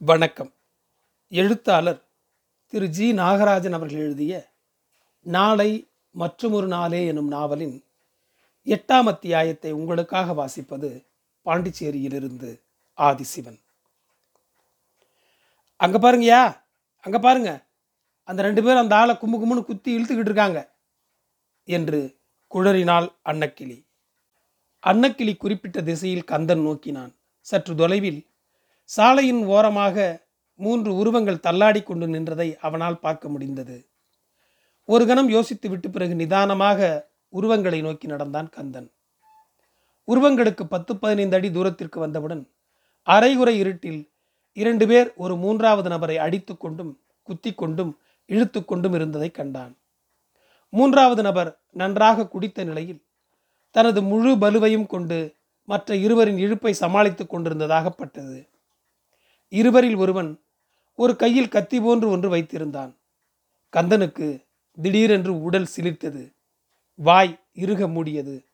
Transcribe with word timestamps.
வணக்கம். 0.00 0.54
எழுத்தாளர் 1.28 2.04
திரு 2.66 2.88
ஜி. 2.88 3.12
நாகராஜன் 3.12 3.76
அவர்கள் 3.78 3.98
எழுதிய 3.98 4.52
நாளை 5.22 5.90
மற்றுமொரு 6.10 6.66
நாளே 6.66 7.06
எனும் 7.06 7.28
நாவலின் 7.28 7.84
எட்டாம் 8.66 9.08
அத்தியாயத்தை 9.12 9.72
உங்களுக்காக 9.72 10.32
வாசிப்பது 10.32 11.06
பாண்டிச்சேரியிலிருந்து 11.46 12.62
ஆதிசிவன். 12.98 13.58
அங்கே 15.76 15.98
பாருங்கய்யா 15.98 16.56
அங்கே 17.00 17.18
பாருங்க. 17.18 17.66
அந்த 18.22 18.42
ரெண்டு 18.42 18.62
பேரும் 18.62 18.80
அந்த 18.80 18.96
ஆளை 18.96 19.16
கும்பு 19.16 19.36
கும்புன்னு 19.40 19.64
குத்தி 19.64 19.98
இழுத்துக்கிட்டு 19.98 20.30
இருக்காங்க 20.30 20.74
என்று 21.64 22.20
குழறினாள் 22.54 23.08
அன்னக்கிளி. 23.24 23.84
அன்னக்கிளி 24.82 25.36
குறிப்பிட்ட 25.36 25.82
திசையில் 25.82 26.24
கந்தன் 26.24 26.60
நோக்கினான். 26.60 27.14
சற்று 27.40 27.74
தொலைவில் 27.74 28.26
சாலையின் 28.88 29.42
ஓரமாக 29.46 30.26
மூன்று 30.54 30.94
உருவங்கள் 30.94 31.44
தள்ளாடி 31.46 31.82
கொண்டு 31.82 32.06
நின்றதை 32.06 32.56
அவனால் 32.60 32.98
பார்க்க 32.98 33.28
முடிந்தது. 33.28 33.88
ஒரு 34.84 35.06
கணம் 35.06 35.28
யோசித்து 35.28 35.68
விட்டு 35.68 35.90
பிறகு 35.90 36.14
நிதானமாக 36.14 37.10
உருவங்களை 37.28 37.80
நோக்கி 37.80 38.06
நடந்தான் 38.06 38.48
கந்தன். 38.48 38.88
உருவங்களுக்கு 40.08 40.64
பத்து 40.64 40.96
பதினைந்து 40.96 41.36
அடி 41.36 41.50
தூரத்திற்கு 41.50 42.00
வந்தவுடன் 42.00 42.42
அரைகுறை 43.06 43.58
இருட்டில் 43.58 44.10
இரண்டு 44.52 44.86
பேர் 44.86 45.14
ஒரு 45.16 45.36
மூன்றாவது 45.36 45.88
நபரை 45.88 46.16
அடித்து 46.16 46.56
கொண்டும் 46.56 46.92
குத்தி 47.22 47.54
கொண்டும் 47.54 47.98
இழுத்து 48.26 48.64
கொண்டும் 48.64 48.92
இருந்ததை 48.92 49.30
கண்டான். 49.30 49.76
மூன்றாவது 50.68 51.22
நபர் 51.22 51.50
நன்றாக 51.72 52.28
குடித்த 52.28 52.64
நிலையில் 52.64 53.02
தனது 53.70 54.02
முழு 54.02 54.32
பலுவையும் 54.34 54.86
கொண்டு 54.86 55.34
மற்ற 55.64 55.96
இருவரின் 55.96 56.38
இழுப்பை 56.38 56.72
சமாளித்துக் 56.74 57.32
கொண்டிருந்ததாகப்பட்டது 57.32 58.38
இருவரில் 59.48 59.94
ஒருவன் 59.94 60.42
ஒரு 60.94 61.16
கையில் 61.16 61.48
கத்தி 61.48 61.80
போன்று 61.80 62.08
ஒன்று 62.08 62.34
வைத்திருந்தான். 62.34 62.96
கந்தனுக்கு 63.76 64.46
திடீரென்று 64.82 65.42
உடல் 65.42 65.68
சிலிர்த்தது. 65.76 66.32
வாய் 66.94 67.40
இறுக 67.52 67.88
மூடியது. 67.88 68.44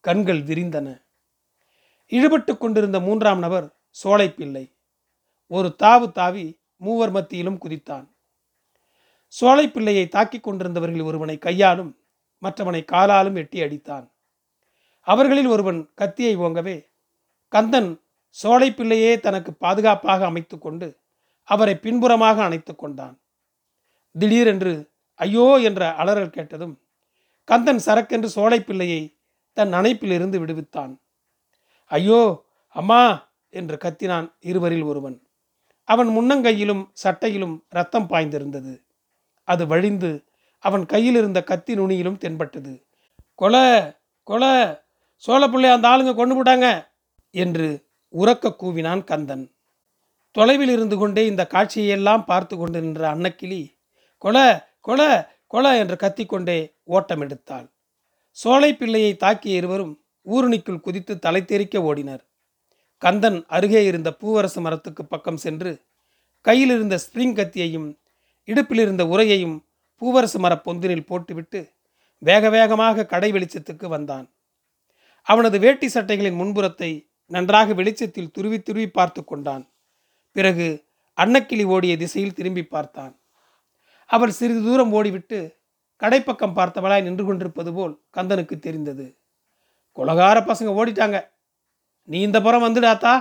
கண்கள் 0.00 0.42
விரிந்தன. 0.42 1.02
இழுபட்டு 2.10 2.58
கொண்டிருந்த 2.58 3.00
மூன்றாம் 3.00 3.38
நபர் 3.38 3.76
சோலைப்பிள்ளை 4.04 4.72
ஒரு 5.46 5.76
தாவு 5.78 6.12
தாவி 6.12 6.60
மூவர் 6.76 7.10
மத்தியிலும் 7.10 7.58
குதித்தான். 7.62 8.08
சோலைப்பிள்ளையை 9.40 10.08
தாக்கிக் 10.08 10.48
கொண்டிருந்தவர்களில் 10.48 11.04
ஒருவனை 11.04 11.38
கையாலும் 11.38 11.96
மற்றவனை 12.42 12.84
காலாலும் 12.84 13.36
எட்டி 13.36 13.60
அடித்தான். 13.60 14.10
அவர்களில் 15.00 15.46
ஒருவன் 15.46 15.90
கத்தியை 15.94 16.36
ஓங்கவே 16.36 16.90
கந்தன் 17.48 18.00
சோலைப்பிள்ளையே 18.36 19.12
தனக்கு 19.20 19.50
பாதுகாப்பாக 19.54 20.24
அமைத்து 20.24 20.56
கொண்டு 20.58 20.88
அவரை 21.48 21.74
பின்புறமாக 21.76 22.36
அணைத்து 22.42 22.72
கொண்டான். 22.74 23.16
திடீரென்று 24.14 24.72
ஐயோ 25.20 25.46
என்ற 25.60 25.82
அலறல் 26.00 26.34
கேட்டதும் 26.36 26.74
கந்தன் 27.48 27.82
சரக்கென்று 27.86 28.28
சோலைப்பிள்ளையை 28.36 29.02
தன் 29.56 29.72
அணைப்பிலிருந்து 29.72 30.38
விடுவித்தான். 30.42 30.92
ஐயோ 31.90 32.20
அம்மா 32.76 33.02
என்று 33.54 33.76
கத்தினான் 33.76 34.28
இருவரில் 34.40 34.86
ஒருவன். 34.90 35.16
அவன் 35.88 36.10
முன்னங்கையிலும் 36.16 36.82
சட்டையிலும் 37.04 37.56
ரத்தம் 37.68 38.08
பாய்ந்திருந்தது. 38.08 38.74
அது 39.48 39.62
வழிந்து 39.66 40.10
அவன் 40.64 40.84
கையில் 40.86 41.18
இருந்த 41.20 41.40
கத்தி 41.42 41.72
நுனியிலும் 41.74 42.20
தென்பட்டது. 42.24 42.72
கொலை 43.38 43.64
கொலை! 44.28 44.52
சோழப்பிள்ளை 45.24 45.70
அந்த 45.74 45.86
ஆளுங்க 45.92 46.12
கொண்டு 46.16 46.34
போட்டாங்க! 46.36 46.66
என்று 47.34 47.68
உறக்க 48.14 48.56
கூவினான் 48.62 49.02
கந்தன். 49.04 49.44
தொலைவில் 50.30 50.68
இருந்து 50.68 50.96
கொண்டே 50.96 51.22
இந்த 51.26 51.42
காட்சியெல்லாம் 51.54 52.24
பார்த்து 52.24 52.54
கொண்டு 52.56 52.80
நின்ற 52.80 53.02
அன்னக்கிளி 53.14 53.62
கொல 54.24 54.36
கொல 54.88 55.00
கொல 55.54 55.64
என்று 55.78 55.96
கத்திக்கொண்டே 55.96 56.58
ஓட்டம் 56.84 57.22
எடுத்தாள். 57.22 57.66
சோலை 58.30 58.70
பிள்ளையை 58.74 59.12
தாக்கிய 59.14 59.60
இருவரும் 59.60 59.94
ஊருணிக்குள் 60.26 60.80
குதித்து 60.80 61.14
தலை 61.18 61.44
தெறிக்க 61.44 61.78
ஓடினர். 61.80 62.22
கந்தன் 62.98 63.38
அருகே 63.46 63.80
இருந்த 63.84 64.10
பூவரசு 64.20 64.60
மரத்துக்கு 64.60 65.04
பக்கம் 65.04 65.36
சென்று 65.36 65.70
கையில் 66.40 66.68
இருந்த 66.68 66.96
ஸ்ப்ரிங் 67.04 67.36
கத்தியையும் 67.38 67.88
இடுப்பில் 68.48 68.78
இருந்த 68.78 69.02
உரையையும் 69.04 69.56
பூவரசு 70.02 70.38
மர 70.38 70.52
பொந்தினில் 70.64 71.08
போட்டுவிட்டு 71.08 71.60
வேக 72.22 72.50
வேகமாக 72.50 73.06
கடை 73.06 73.32
வெளிச்சத்துக்கு 73.32 73.86
வந்தான். 73.86 74.26
அவனது 75.26 75.56
வேட்டி 75.58 75.86
சட்டைகளின் 75.86 76.38
முன்புறத்தை 76.40 76.90
நன்றாக 77.34 77.72
வெளிச்சத்தில் 77.72 78.32
துருவி 78.36 78.58
துருவி 78.62 78.88
பார்த்து 78.88 79.20
கொண்டான். 79.24 79.64
பிறகு 80.36 80.66
அன்னக்கிளி 81.18 81.64
ஓடிய 81.74 81.94
திசையில் 81.96 82.36
திரும்பி 82.38 82.64
பார்த்தான். 82.64 83.12
அவள் 84.10 84.36
சிறிது 84.38 84.62
தூரம் 84.62 84.92
ஓடிவிட்டு 84.92 85.38
கடைப்பக்கம் 86.02 86.56
பார்த்தவளாய் 86.58 87.06
நின்று 87.06 87.24
கொண்டிருப்பது 87.24 87.70
போல் 87.72 87.94
கந்தனுக்கு 88.16 88.56
தெரிந்தது. 88.58 89.06
குலகார 89.96 90.38
பசங்க 90.40 90.70
ஓடிட்டாங்க. 90.80 91.18
நீ 92.04 92.20
இந்த 92.20 92.38
புறம் 92.40 92.64
வந்துடாத்தா 92.66 93.14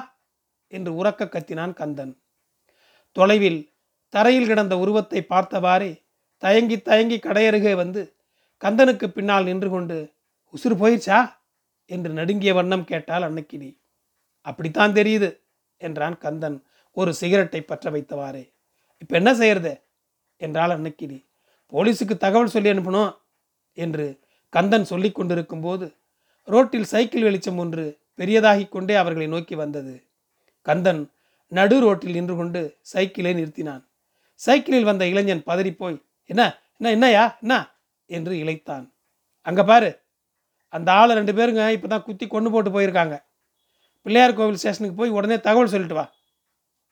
என்று 0.67 0.91
உறக்க 0.99 1.25
கத்தினான் 1.25 1.73
கந்தன். 1.73 2.13
தொலைவில் 3.15 3.59
தரையில் 4.13 4.47
கிடந்த 4.47 4.75
உருவத்தை 4.77 5.19
பார்த்தவாறே 5.29 5.91
தயங்கி 6.43 6.77
தயங்கி 6.81 7.17
கடையருகே 7.17 7.73
வந்து 7.75 8.01
கந்தனுக்கு 8.63 9.07
பின்னால் 9.07 9.43
நின்று 9.43 9.69
கொண்டு 9.69 9.97
உசுறு 10.53 10.75
போயிடுச்சா 10.81 11.19
என்று 11.85 12.09
நடுங்கிய 12.19 12.51
வண்ணம் 12.53 12.83
கேட்டாள் 12.83 13.25
அன்னக்கிளி. 13.27 13.69
அப்படித்தான் 14.47 14.95
தெரியுது 14.99 15.29
என்றான் 15.81 16.17
கந்தன். 16.23 16.57
ஒரு 16.97 17.11
சிகரெட்டை 17.13 17.61
பற்ற 17.61 17.89
வைத்தவாறே. 17.95 18.43
இப்போ 19.01 19.13
என்ன 19.21 19.31
செய்யறது? 19.41 19.73
என்றாள் 20.41 20.73
அன்னக்கிரி 20.75 21.19
போலீஸுக்கு 21.73 22.15
தகவல் 22.17 22.53
சொல்லி 22.53 22.69
அனுப்பணும் 22.73 23.11
என்று 23.77 24.05
கந்தன் 24.53 24.87
சொல்லி 24.91 25.09
கொண்டிருக்கும் 25.11 25.63
போது 25.65 25.85
ரோட்டில் 26.47 26.87
சைக்கிள் 26.93 27.25
வெளிச்சம் 27.27 27.59
ஒன்று 27.63 27.83
பெரியதாகி 28.19 28.65
கொண்டே 28.69 28.95
அவர்களை 29.01 29.27
நோக்கி 29.27 29.55
வந்தது. 29.55 29.93
கந்தன் 30.65 31.01
நடு 31.51 31.77
ரோட்டில் 31.85 32.15
நின்று 32.17 32.35
கொண்டு 32.35 32.61
சைக்கிளை 32.91 33.33
நிறுத்தினான். 33.39 33.83
சைக்கிளில் 34.39 34.89
வந்த 34.89 35.03
இளைஞன் 35.11 35.43
பதறிப்போய் 35.49 35.97
என்ன 36.29 36.41
என்ன 36.77 36.91
என்னையா 36.95 37.23
என்ன? 37.43 37.53
என்று 38.09 38.33
இழைத்தான் 38.43 38.85
அங்கே 39.45 39.63
பாரு 39.63 39.89
அந்த 40.73 40.89
ஆளை 40.99 41.13
ரெண்டு 41.19 41.33
பேருங்க 41.37 41.63
இப்போ 41.75 41.87
தான் 41.87 42.05
குத்தி 42.07 42.25
கொண்டு 42.27 42.49
போட்டு 42.51 42.69
போயிருக்காங்க. 42.75 43.15
பிள்ளையார் 44.01 44.33
கோவில் 44.33 44.55
ஸ்டேஷனுக்கு 44.55 44.95
போய் 44.95 45.09
உடனே 45.09 45.39
தகவல் 45.39 45.67
சொல்லிட்டு 45.67 45.95
வா 45.95 46.05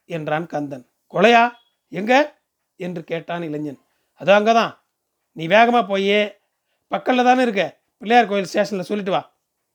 என்றான் 0.06 0.46
கந்தன். 0.46 0.86
கொலையா? 1.14 1.52
எங்க? 1.88 2.38
என்று 2.76 3.04
கேட்டான் 3.04 3.44
இளைஞன். 3.44 3.80
அது 4.14 4.34
அங்கே 4.34 4.54
தான் 4.54 4.84
நீ 5.32 5.48
வேகமாக 5.48 5.86
போயே. 5.86 6.40
பக்கத்தில் 6.88 7.24
தானே 7.24 7.42
இருக்க. 7.42 7.82
பிள்ளையார் 7.98 8.28
கோவில் 8.28 8.46
ஸ்டேஷனில் 8.46 8.84
சொல்லிட்டு 8.84 9.12
வா. 9.12 9.34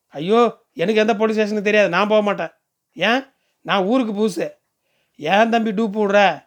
ஐயோ 0.08 0.58
எனக்கு 0.72 1.00
எந்த 1.00 1.16
போலீஸ் 1.16 1.36
ஸ்டேஷனுக்கு 1.36 1.68
தெரியாது. 1.70 1.88
நான் 1.88 2.08
போக 2.08 2.22
மாட்டேன். 2.22 2.52
ஏன்? 2.92 3.32
நான் 3.60 3.84
ஊருக்கு 3.84 4.12
புதுசு 4.12 4.50
ஏன் 5.14 5.48
தம்பி 5.48 5.70
டூப்பு 5.70 5.98
விடுற? 6.02 6.42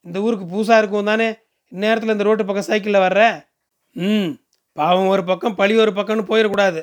இந்த 0.00 0.20
ஊருக்கு 0.20 0.46
புதுசாக 0.46 0.78
இருக்கும் 0.78 1.04
தானே? 1.04 1.28
இந்நேரத்தில் 1.72 2.10
இந்த 2.10 2.22
ரோட்டு 2.22 2.44
பக்கம் 2.44 2.64
சைக்கிளில் 2.64 3.04
வர்ற? 3.06 3.44
ம் 3.96 4.30
பாவம் 4.72 5.06
ஒரு 5.06 5.24
பக்கம் 5.24 5.54
பழி 5.54 5.76
ஒரு 5.76 5.90
பக்கம்னு 5.90 6.30
போயிடக்கூடாது. 6.30 6.80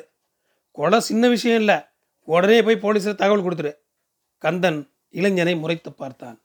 கொலை 0.70 1.00
சின்ன 1.00 1.28
விஷயம் 1.28 1.58
இல்லை. 1.58 1.87
உடனே 2.28 2.62
போய் 2.62 2.82
போலீஸில் 2.82 3.14
தகவல் 3.14 3.44
கொடுத்துரு. 3.44 3.72
கந்தன் 4.38 4.90
இளைஞனை 5.10 5.56
முறைத்து 5.56 5.92
பார்த்தான். 5.92 6.42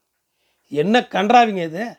என்ன 0.68 1.00
கன்றாவிங்க 1.00 1.64
இது? 1.64 1.96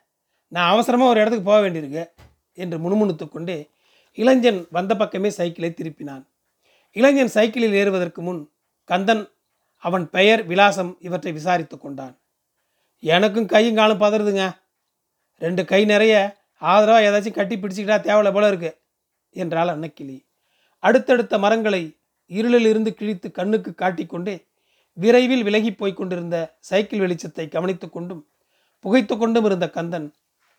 நான் 0.47 0.71
அவசரமாக 0.71 1.09
ஒரு 1.09 1.19
இடத்துக்கு 1.19 1.49
போக 1.49 1.69
வேண்டியிருக்கு 1.69 2.05
என்று 2.53 2.77
முணுமுணுத்து 2.77 3.29
கொண்டே 3.29 3.69
இளைஞன் 4.13 4.67
வந்த 4.71 4.95
பக்கமே 4.95 5.29
சைக்கிளை 5.29 5.73
திருப்பினான். 5.75 6.25
இளைஞன் 6.91 7.27
சைக்கிளில் 7.27 7.73
ஏறுவதற்கு 7.73 8.21
முன் 8.21 8.51
கந்தன் 8.83 9.29
அவன் 9.77 10.09
பெயர் 10.09 10.47
விலாசம் 10.47 10.97
இவற்றை 10.99 11.31
விசாரித்து 11.31 11.77
கொண்டான். 11.77 12.19
எனக்கும் 12.99 13.45
கையும் 13.45 13.75
காலும் 13.75 13.99
பதறுதுங்க. 13.99 14.57
ரெண்டு 15.37 15.65
கை 15.65 15.85
நிறைய 15.85 16.43
ஆதரவாக 16.57 17.05
ஏதாச்சும் 17.07 17.33
கட்டி 17.33 17.55
பிடிச்சிக்கிட்டா 17.55 17.97
தேவையில்ல 18.01 18.33
போல 18.33 18.47
இருக்கு 18.47 18.81
என்றாள் 19.29 19.67
அன்னக்கிளி. 19.67 20.25
அடுத்தடுத்த 20.79 21.37
மரங்களை 21.37 21.94
இருளில் 22.27 22.65
இருந்து 22.65 22.93
கிழித்து 22.93 23.31
கண்ணுக்கு 23.31 23.71
காட்டிக்கொண்டே 23.71 24.35
விரைவில் 24.97 25.43
விலகி 25.43 25.71
போய்க் 25.71 25.97
கொண்டிருந்த 25.97 26.37
சைக்கிள் 26.59 26.99
வெளிச்சத்தை 26.99 27.49
கவனித்து 27.49 27.89
கொண்டும் 27.89 28.27
புகைத்து 28.79 29.17
கொண்டும் 29.17 29.45
இருந்த 29.45 29.69
கந்தன் 29.69 30.07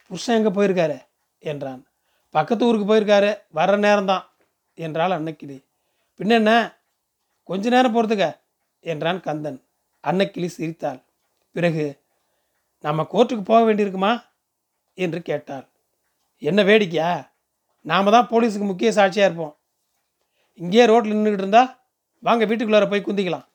புருஷன் 0.07 0.37
எங்கே 0.37 0.51
போயிருக்காரு? 0.59 0.99
என்றான். 1.39 1.83
பக்கத்து 2.31 2.67
ஊருக்கு 2.67 2.87
போயிருக்காரு 2.91 3.31
வர்ற 3.55 3.75
நேரம்தான் 3.87 4.25
என்றாள் 4.75 5.11
அன்னக்கிளி. 5.11 5.57
பின்னென்ன? 6.19 6.51
கொஞ்ச 7.43 7.69
நேரம் 7.69 7.95
போகிறதுக்க 7.95 8.27
என்றான் 8.81 9.21
கந்தன். 9.21 9.59
அன்னக்கிளி 10.05 10.47
சிரித்தாள். 10.47 11.01
பிறகு 11.53 12.03
நம்ம 12.85 13.07
கோர்ட்டுக்கு 13.13 13.45
போக 13.45 13.61
வேண்டியிருக்குமா? 13.67 14.13
என்று 14.95 15.23
கேட்டாள். 15.23 15.67
என்ன 16.39 16.63
வேடிக்கையா? 16.63 17.11
நாம 17.81 18.11
தான் 18.11 18.29
போலீஸுக்கு 18.29 18.67
முக்கிய 18.67 18.93
சாட்சியாக 18.93 19.29
இருப்போம். 19.31 19.55
இங்கேயே 20.61 20.85
ரோட்டில் 20.87 21.17
நின்றுக்கிட்டு 21.17 21.45
இருந்தா 21.45 21.63
வாங்க 22.23 22.45
வீட்டுக்குள்ளார 22.45 22.89
போய் 22.89 23.07
குந்திக்கலாம். 23.07 23.47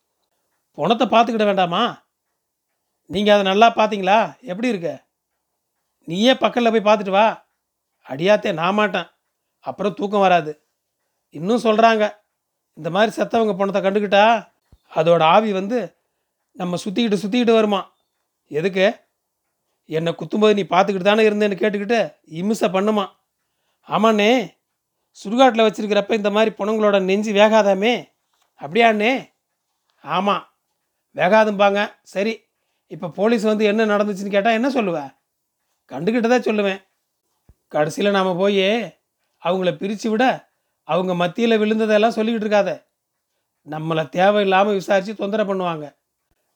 பணத்தை 0.77 1.05
பார்த்துக்கிட 1.07 1.45
வேண்டாமா? 1.45 1.83
நீங்கள் 3.09 3.33
அதை 3.33 3.43
நல்லா 3.51 3.67
பார்த்தீங்களா? 3.75 4.17
எப்படி 4.41 4.67
இருக்க? 4.67 4.91
நீயே 6.07 6.33
பக்கத்தில் 6.33 6.73
போய் 6.73 6.87
பார்த்துட்டு 6.87 7.17
வா. 7.17 7.25
அடியாத்தே 8.07 8.51
நான் 8.51 8.73
மாட்டேன். 8.73 9.07
அப்புறம் 9.59 9.93
தூக்கம் 9.93 10.19
வராது. 10.19 10.51
இன்னும் 11.29 11.65
சொல்கிறாங்க 11.65 12.03
இந்த 12.77 12.89
மாதிரி 12.89 13.11
செத்தவங்க 13.17 13.53
பணத்தை 13.57 13.81
கண்டுக்கிட்டா 13.81 14.25
அதோட 14.95 15.21
ஆவி 15.35 15.51
வந்து 15.51 15.79
நம்ம 16.51 16.77
சுற்றிக்கிட்டு 16.85 17.21
சுற்றிக்கிட்டு 17.23 17.53
வருமா? 17.53 17.81
எதுக்கு? 18.47 18.85
என்னை 19.85 20.11
குத்தும்போது 20.13 20.57
நீ 20.59 20.63
பார்த்துக்கிட்டு 20.69 21.09
தானே 21.09 21.23
இருந்தேன்னு 21.29 21.61
கேட்டுக்கிட்டு 21.61 21.99
இம்சை 22.25 22.67
பண்ணுமா? 22.69 23.05
ஆமாண்ணே 23.87 24.31
சுடுகாட்டில் 25.19 25.65
வச்சுருக்கிறப்ப 25.65 26.13
இந்த 26.19 26.29
மாதிரி 26.29 26.51
பொணங்களோட 26.59 26.97
நெஞ்சு 27.09 27.31
வேகாதாமே? 27.31 27.93
அப்படியாண்ணே? 28.61 29.13
ஆமாம் 30.03 30.43
வேகாதும்பாங்க. 31.15 31.79
சரி. 32.03 32.33
இப்போ 32.87 33.07
போலீஸ் 33.09 33.43
வந்து 33.43 33.65
என்ன 33.65 33.85
நடந்துச்சுன்னு 33.85 34.35
கேட்டால் 34.35 34.57
என்ன 34.59 34.69
சொல்லுவேன் 34.69 35.11
கண்டுக்கிட்டு 35.91 36.29
தான் 36.29 36.47
சொல்லுவேன். 36.47 36.79
கடைசியில் 37.67 38.15
நாம் 38.17 38.39
போய் 38.41 38.67
அவங்கள 39.43 39.71
பிரித்து 39.77 40.07
விட 40.09 40.23
அவங்க 40.87 41.13
மத்தியில் 41.13 41.61
விழுந்ததெல்லாம் 41.61 42.15
சொல்லிக்கிட்டு 42.17 42.45
இருக்காத. 42.47 42.71
நம்மளை 43.67 44.03
தேவையில்லாமல் 44.09 44.77
விசாரித்து 44.79 45.13
தொந்தரவு 45.15 45.49
பண்ணுவாங்க. 45.49 45.85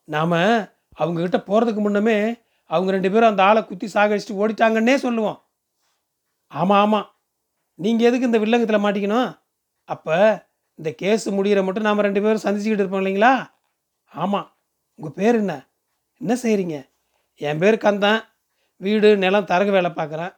நாம் 0.07 0.35
அவங்கக்கிட்ட 1.01 1.39
போகிறதுக்கு 1.49 1.81
முன்னமே 1.85 2.17
அவங்க 2.69 2.91
ரெண்டு 2.91 3.11
பேரும் 3.11 3.31
அந்த 3.31 3.43
ஆளை 3.43 3.61
குத்தி 3.65 3.87
சாகடிச்சிட்டு 3.93 4.39
ஓடிட்டாங்கன்னே 4.41 4.95
சொல்லுவோம். 5.05 5.39
ஆமாம் 6.51 6.81
ஆமாம் 6.85 7.07
நீங்கள் 7.79 8.07
எதுக்கு 8.07 8.29
இந்த 8.29 8.39
வில்லங்கத்தில் 8.43 8.85
மாட்டிக்கணும்? 8.85 9.29
அப்போ 9.89 10.15
இந்த 10.79 10.89
கேஸ் 11.01 11.25
முடிகிற 11.37 11.59
மட்டும் 11.63 11.87
நாம் 11.87 12.05
ரெண்டு 12.07 12.21
பேரும் 12.21 12.43
சந்திச்சுக்கிட்டு 12.45 12.83
இருப்போம் 12.83 13.03
இல்லைங்களா? 13.03 13.33
ஆமாம் 14.11 14.47
உங்கள் 14.99 15.15
பேர் 15.19 15.35
என்ன? 15.35 15.53
என்ன 16.21 16.33
செய்கிறீங்க 16.43 16.77
என் 17.41 17.61
பேர் 17.63 17.77
கந்தன். 17.77 18.21
வீடு 18.81 19.09
நிலம் 19.17 19.49
தரகு 19.51 19.71
வேலை 19.71 19.89
பார்க்குறேன். 19.91 20.33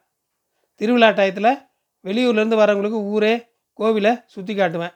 திருவிழா 0.80 1.08
டயத்தில் 1.08 1.52
வெளியூர்லேருந்து 2.04 2.60
வரவங்களுக்கு 2.62 3.00
ஊரே 3.14 3.34
கோவிலை 3.78 4.12
சுற்றி 4.34 4.54
காட்டுவேன். 4.54 4.94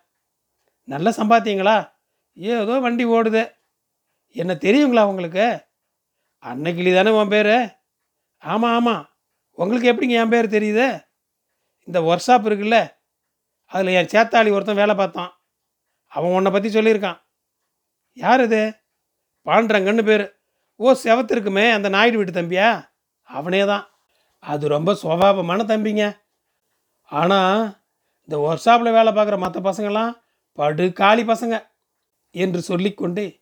நல்ல 0.89 1.09
சம்பாத்தியங்களா? 1.11 1.77
ஏதோ 2.37 2.75
வண்டி 2.85 3.05
ஓடுது. 3.17 3.43
என்ன 4.37 4.53
தெரியுங்களா 4.67 5.03
உங்களுக்கு? 5.11 5.47
அன்னைக்கிளி 6.44 6.93
தானே 6.94 7.11
உன் 7.11 7.33
பேர்? 7.35 7.55
ஆமாம் 8.43 8.75
ஆமாம் 8.79 9.05
உங்களுக்கு 9.59 9.91
எப்படிங்க 9.93 10.17
என் 10.23 10.33
பேர் 10.35 10.55
தெரியுது? 10.56 10.87
இந்த 11.84 12.00
ஒர்க் 12.00 12.26
ஷாப் 12.26 12.46
இருக்குல்ல 12.49 12.79
அதில் 13.67 13.96
என் 13.99 14.12
சேத்தாளி 14.12 14.50
ஒருத்தன் 14.52 14.75
வேலை 14.75 14.94
பார்த்தான். 14.94 15.32
அவன் 16.06 16.31
உன்னை 16.31 16.50
பற்றி 16.52 16.69
சொல்லியிருக்கான். 16.69 17.19
யார் 18.12 18.40
இது? 18.40 18.62
பாண்டரங்கன்னு 19.46 20.02
பேர். 20.02 20.25
ஓ 20.76 20.93
செவத்திருக்குமே 21.05 21.70
அந்த 21.70 21.88
நாயுடு 21.88 22.17
வீட்டு 22.17 22.32
தம்பியா? 22.40 22.69
அவனே 23.23 23.64
தான் 23.64 23.84
அது 24.38 24.69
ரொம்ப 24.69 24.93
சுவாபமான 25.02 25.64
தம்பிங்க. 25.64 26.05
ஆனால் 27.05 27.76
இந்த 28.20 28.37
ஒர்க் 28.38 28.64
ஷாப்பில் 28.64 28.93
வேலை 28.93 29.12
பார்க்குற 29.12 29.38
மற்ற 29.38 29.61
பசங்கள்லாம் 29.61 30.12
படு 30.58 30.93
காளி 30.93 31.23
பசங்க 31.23 31.56
என்று 32.31 32.62
சொல்லிக்கொண்டே 32.62 33.40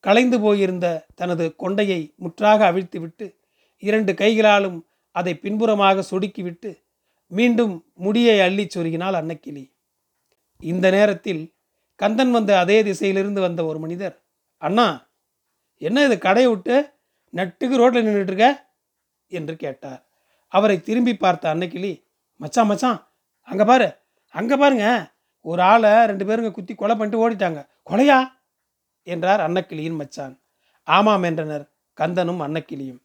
கலைந்து 0.00 0.40
போயிருந்த 0.40 1.06
தனது 1.14 1.54
கொண்டையை 1.58 2.14
முற்றாக 2.16 2.72
அவிழ்த்துவிட்டு 2.72 3.26
இரண்டு 3.82 4.14
கைகளாலும் 4.14 4.78
அதை 5.10 5.34
பின்புறமாக 5.34 6.04
சொடுக்கிவிட்டு 6.10 6.70
மீண்டும் 7.32 7.74
முடியை 7.94 8.36
அள்ளிச் 8.40 8.74
சொருகினாள் 8.74 9.18
அன்னக்கிளி. 9.20 9.64
இந்த 10.60 10.86
நேரத்தில் 10.90 11.42
கந்தன் 12.00 12.30
வந்த 12.30 12.58
அதே 12.58 12.78
திசையிலிருந்து 12.82 13.40
வந்த 13.40 13.60
ஒரு 13.64 13.78
மனிதர் 13.78 14.16
அண்ணா 14.62 14.86
என்ன 15.82 16.04
இது 16.04 16.16
கடையை 16.18 16.48
விட்டு 16.50 16.76
நட்டுக்கு 17.34 17.76
ரோட்டில் 17.76 18.06
நின்றுட்டுருக்க? 18.06 18.48
என்று 19.32 19.54
கேட்டார். 19.56 20.00
அவரை 20.52 20.76
திரும்பி 20.80 21.14
பார்த்த 21.16 21.54
அன்னைக்கிளி 21.54 21.92
மச்சான் 22.40 22.66
மச்சான் 22.66 23.00
அங்கே 23.48 23.64
பாரு 23.64 23.88
அங்கே 24.34 24.56
பாருங்க 24.56 24.86
ஒரு 25.44 25.62
ஆளை 25.62 25.90
ரெண்டு 26.10 26.24
பேருங்க 26.28 26.50
குத்தி 26.50 26.74
கொலை 26.74 26.94
பண்ணிட்டு 26.96 27.22
ஓடிட்டாங்க. 27.24 27.60
கொலையா? 27.90 28.18
என்றார் 29.06 29.42
அன்னக்கிளியின் 29.46 29.98
மச்சான். 30.00 30.34
ஆமாம் 30.88 31.22
என்றனர் 31.22 31.64
கந்தனும் 31.98 32.42
அன்னக்கிளியும். 32.46 33.00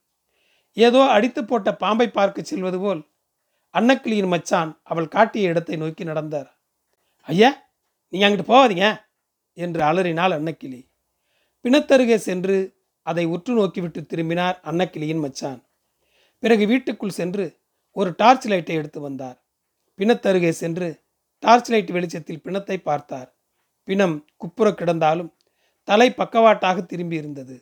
ஏதோ 0.77 1.01
அடித்து 1.15 1.41
போட்ட 1.45 1.69
பாம்பை 1.75 2.07
பார்க்க 2.09 2.51
செல்வது 2.51 2.79
போல் 2.79 3.01
அன்னக்கிளியின் 3.73 4.31
மச்சான் 4.33 4.71
அவள் 4.83 5.07
காட்டிய 5.07 5.51
இடத்தை 5.51 5.75
நோக்கி 5.75 6.03
நடந்தார். 6.03 6.49
ஐயா 7.21 7.49
நீங்கள் 8.09 8.27
அங்கிட்டு 8.27 8.51
போகாதீங்க 8.51 8.87
என்று 9.57 9.81
அலறினாள் 9.83 10.35
அன்னக்கிளி. 10.37 10.81
பிணத்தருகே 11.65 12.15
சென்று 12.15 12.57
அதை 13.01 13.25
உற்று 13.25 13.53
நோக்கிவிட்டு 13.53 14.05
திரும்பினார் 14.05 14.57
அன்னக்கிளியின் 14.63 15.19
மச்சான். 15.19 15.61
பிறகு 16.39 16.67
வீட்டுக்குள் 16.67 17.17
சென்று 17.19 17.45
ஒரு 17.91 18.13
டார்ச் 18.17 18.47
லைட்டை 18.47 18.75
எடுத்து 18.75 18.99
வந்தார். 19.01 19.37
பிணத்தருகே 19.99 20.49
சென்று 20.49 20.87
டார்ச் 21.39 21.69
லைட் 21.71 21.91
வெளிச்சத்தில் 21.91 22.41
பிணத்தை 22.41 22.77
பார்த்தார். 22.77 23.29
பிணம் 23.87 24.15
குப்புற 24.37 24.67
கிடந்தாலும் 24.71 25.31
தலை 25.87 26.09
பக்கவாட்டாக 26.09 26.85
திரும்பி 26.85 27.15
இருந்தது 27.15 27.55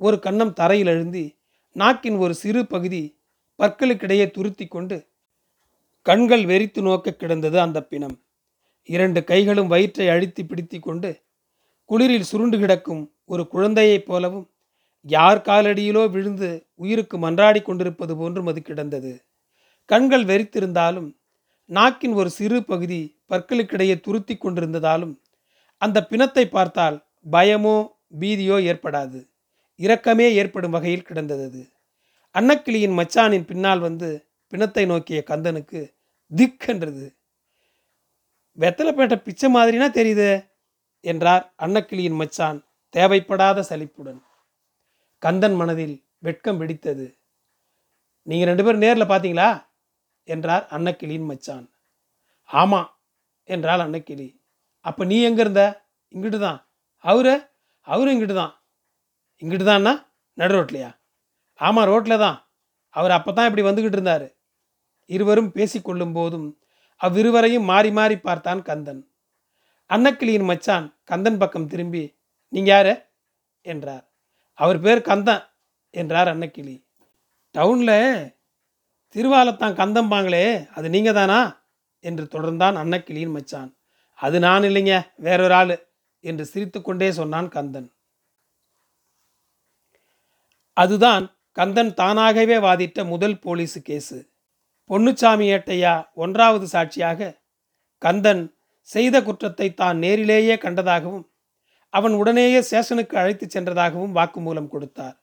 ஒரு 0.00 0.16
கன்னம் 0.22 0.52
தரையில் 0.52 0.86
எழுந்தி 0.86 1.24
நாக்கின் 1.76 2.18
ஒரு 2.18 2.34
சிறு 2.34 2.66
பகுதி 2.66 3.00
பற்களுக்கிடையே 3.58 4.26
துருத்தி 4.30 4.66
கொண்டு 4.68 4.96
கண்கள் 6.06 6.44
வெறித்து 6.44 6.80
நோக்க 6.82 7.12
கிடந்தது 7.12 7.58
அந்த 7.60 7.78
பிணம். 7.82 8.16
இரண்டு 8.88 9.20
கைகளும் 9.24 9.70
வயிற்றை 9.72 10.06
அழுத்தி 10.08 10.42
பிடித்து 10.44 10.78
கொண்டு 10.80 11.10
குளிரில் 11.90 12.28
சுருண்டு 12.30 12.56
கிடக்கும் 12.58 13.02
ஒரு 13.24 13.42
குழந்தையைப் 13.48 14.06
போலவும் 14.06 14.46
யார் 15.06 15.40
காலடியிலோ 15.48 16.02
விழுந்து 16.10 16.48
உயிருக்கு 16.74 17.16
மன்றாடி 17.18 17.60
கொண்டிருப்பது 17.62 18.12
போன்றும் 18.16 18.46
அது 18.46 18.60
கிடந்தது. 18.62 19.12
கண்கள் 19.84 20.24
வெறித்திருந்தாலும் 20.24 21.08
நாக்கின் 21.70 22.14
ஒரு 22.14 22.30
சிறு 22.30 22.58
பகுதி 22.64 23.00
பற்களுக்கிடையே 23.30 23.96
துருத்தி 24.06 24.34
கொண்டிருந்ததாலும் 24.36 25.14
அந்த 25.82 25.98
பிணத்தை 26.10 26.44
பார்த்தால் 26.48 26.96
பயமோ 27.30 27.76
பீதியோ 28.20 28.56
ஏற்படாது. 28.70 29.20
இரக்கமே 29.80 30.26
ஏற்படும் 30.34 30.70
வகையில் 30.70 31.08
கிடந்தது 31.08 31.62
அன்னக்கிளியின் 32.34 32.96
மச்சானின் 32.98 33.48
பின்னால் 33.50 33.78
வந்து 33.78 34.08
பிணத்தை 34.52 34.84
நோக்கிய 34.86 35.18
கந்தனுக்கு 35.30 35.80
திக்கென்றது. 36.30 37.06
வெத்தலைப்பேட்டை 38.58 39.16
பிச்சை 39.16 39.48
மாதிரினா 39.54 39.88
தெரியுது 39.90 40.28
என்றார் 41.00 41.44
அன்னக்கிளியின் 41.64 42.18
மச்சான் 42.20 42.58
தேவைப்படாத 42.94 43.60
சலிப்புடன். 43.60 44.20
கந்தன் 45.22 45.54
மனதில் 45.54 45.96
வெட்கம் 46.18 46.60
வெடித்தது. 46.60 47.06
நீங்கள் 48.22 48.48
ரெண்டு 48.50 48.64
பேரும் 48.64 48.84
நேரில் 48.84 49.10
பார்த்தீங்களா 49.10 49.48
என்றார் 50.24 50.64
அன்னக்கிளியின் 50.76 51.28
மச்சான். 51.30 51.66
ஆமாம் 52.50 52.88
என்றாள் 53.44 53.84
அன்னக்கிளி. 53.86 54.28
அப்போ 54.80 55.04
நீ 55.04 55.16
எங்கே 55.22 55.40
இருந்த? 55.40 55.62
இங்கிட்டு 56.14 56.38
தான். 56.38 56.58
அவரு? 57.04 57.34
அவரும் 57.86 58.14
இங்கிட்டு 58.14 58.34
தான். 58.34 58.54
இங்கிட்டு 59.42 59.66
தான்னா? 59.70 59.92
நடு 60.38 60.54
ரோட்லையா? 60.56 60.90
ஆமாம் 61.60 61.88
ரோட்டில் 61.92 62.22
தான். 62.26 62.38
அவர் 62.90 63.10
அப்போ 63.10 63.30
தான் 63.32 63.48
இப்படி 63.48 63.64
வந்துக்கிட்டு 63.66 63.98
இருந்தார். 63.98 64.26
இருவரும் 65.10 65.52
பேசிக்கொள்ளும் 65.52 66.12
போதும் 66.12 66.48
அவ்விருவரையும் 67.00 67.64
மாறி 67.64 67.90
மாறி 67.90 68.16
பார்த்தான் 68.18 68.62
கந்தன். 68.62 69.02
அன்னக்கிளியின் 69.90 70.44
மச்சான் 70.44 70.86
கந்தன் 71.04 71.38
பக்கம் 71.38 71.66
திரும்பி 71.66 72.04
நீங்கள் 72.52 72.74
யாரு? 72.74 72.94
என்றார். 73.62 74.04
அவர் 74.54 74.80
பேர் 74.80 75.00
கந்தன் 75.00 75.44
என்றார் 75.90 76.28
அன்னக்கிளி. 76.28 76.84
டவுனில் 77.54 78.32
திருவாலத்தான் 79.14 79.76
கந்தம்பாங்களே 79.76 80.66
அது 80.74 80.90
நீங்கள் 80.90 81.14
தானா? 81.14 81.40
என்று 82.00 82.24
தொடர்ந்தான் 82.24 82.76
அன்னக்கிளியின் 82.76 83.30
மச்சான். 83.30 83.70
அது 84.18 84.36
நான் 84.40 84.62
இல்லைங்க 84.62 84.94
வேறொரு 85.16 85.54
ஆள் 85.54 85.74
என்று 86.24 86.44
சிரித்துக்கொண்டே 86.44 87.10
சொன்னான் 87.10 87.48
கந்தன். 87.48 87.88
அதுதான் 90.76 91.24
கந்தன் 91.52 91.94
தானாகவே 91.94 92.56
வாதிட்ட 92.56 93.00
முதல் 93.08 93.36
போலீஸு 93.44 93.80
கேஸு 93.88 94.18
பொன்னுச்சாமி 94.90 95.46
ஏட்டையா 95.56 95.94
ஒன்றாவது 96.14 96.66
சாட்சியாக 96.66 97.30
கந்தன் 98.02 98.42
செய்த 98.90 99.22
குற்றத்தை 99.22 99.74
தான் 99.74 99.98
நேரிலேயே 99.98 100.56
கண்டதாகவும் 100.56 101.24
அவன் 101.90 102.12
உடனேயே 102.12 102.60
சேஷனுக்கு 102.70 103.14
அழைத்துச் 103.16 103.54
சென்றதாகவும் 103.54 104.16
வாக்குமூலம் 104.16 104.68
கொடுத்தார். 104.68 105.16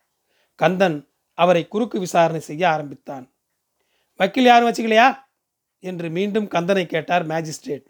கந்தன் 0.56 0.98
அவரை 1.38 1.64
குறுக்கு 1.68 2.00
விசாரணை 2.00 2.40
செய்ய 2.40 2.64
ஆரம்பித்தான். 2.70 3.26
வக்கீல் 4.20 4.50
யாரும் 4.50 4.70
வச்சுக்கலையா? 4.70 5.08
என்று 5.84 6.10
மீண்டும் 6.10 6.48
கந்தனை 6.48 6.86
கேட்டார் 6.86 7.24
மேஜிஸ்ட்ரேட். 7.24 7.86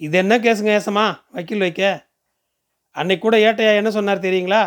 இது 0.00 0.18
என்ன 0.18 0.34
கேசுங்க 0.38 0.70
ஏசமா 0.78 1.06
வக்கீல் 1.30 1.58
வைக்க? 1.58 1.82
அன்னைக்கு 2.96 3.22
கூட 3.22 3.36
ஏட்டையா 3.46 3.72
என்ன 3.80 3.90
சொன்னார் 3.90 4.26
தெரியுங்களா? 4.26 4.62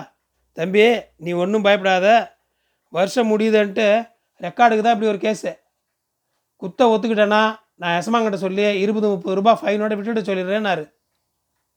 தம்பி 0.58 0.84
நீ 1.16 1.32
ஒன்றும் 1.44 1.66
பயப்படாத 1.68 2.08
வருஷம் 2.94 3.32
முடியுதுன்ட்டு 3.32 3.88
ரெக்கார்டுக்கு 4.42 4.84
தான் 4.84 4.96
இப்படி 4.96 5.12
ஒரு 5.14 5.22
கேஸு. 5.28 5.52
குத்த 6.62 6.88
ஒத்துக்கிட்டேன்னா 6.88 7.42
நான் 7.76 7.98
எசமாங்கிட்ட 8.00 8.38
சொல்லி 8.38 8.64
இருபது 8.84 9.08
முப்பது 9.08 9.36
ரூபாய் 9.36 9.60
ஃபைனோட 9.62 9.96
விட்டுவிட 9.98 10.22
சொல்லிடுறேனாரு 10.22 10.86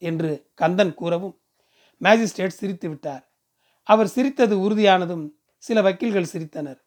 என்று 0.01 0.31
கந்தன் 0.55 0.93
கூறவும் 0.93 1.35
மேஜிஸ்ட்ரேட் 2.01 2.59
சிரித்து 2.59 2.87
விட்டார். 2.89 3.23
அவர் 3.87 4.09
சிரித்தது 4.15 4.55
உறுதியானதும் 4.65 5.25
சில 5.63 5.81
வக்கீல்கள் 5.81 6.31
சிரித்தனர். 6.33 6.79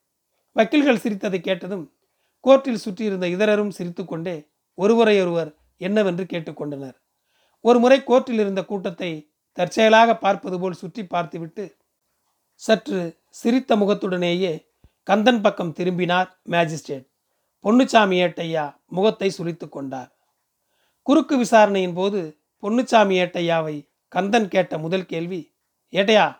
வக்கீல்கள் 0.56 1.02
சிரித்ததை 1.04 1.40
கேட்டதும் 1.40 1.84
கோர்ட்டில் 2.44 2.82
சுற்றியிருந்த 2.84 3.26
இதரரும் 3.28 3.70
சிரித்துக்கொண்டே 3.70 4.36
ஒருவரையொருவர் 4.78 5.50
என்னவென்று 5.80 6.24
கேட்டுக்கொண்டனர். 6.24 6.96
ஒரு 7.64 7.78
முறை 7.78 7.98
கோர்ட்டில் 8.00 8.40
இருந்த 8.40 8.62
கூட்டத்தை 8.64 9.10
தற்செயலாக 9.58 10.10
பார்ப்பது 10.18 10.56
போல் 10.58 10.80
சுற்றி 10.82 11.02
பார்த்துவிட்டு 11.06 11.64
சற்று 12.62 13.00
சிரித்த 13.30 13.76
முகத்துடனேயே 13.76 14.52
கந்தன் 15.06 15.40
பக்கம் 15.40 15.72
திரும்பினார் 15.72 16.30
மேஜிஸ்ட்ரேட் 16.50 17.06
பொன்னுச்சாமி 17.64 18.16
ஏட்டையா 18.24 18.76
முகத்தை 18.86 19.34
சுழித்து 19.38 19.68
கொண்டார். 19.68 20.10
குறுக்கு 21.02 21.36
விசாரணையின் 21.36 21.94
போது 21.94 22.38
பொன்னுச்சாமி 22.62 23.14
ஏட்டையாவை 23.22 23.88
கந்தன் 24.08 24.48
கேட்ட 24.48 24.78
முதல் 24.78 25.06
கேள்வி 25.06 25.52
ஏட்டையா 25.92 26.38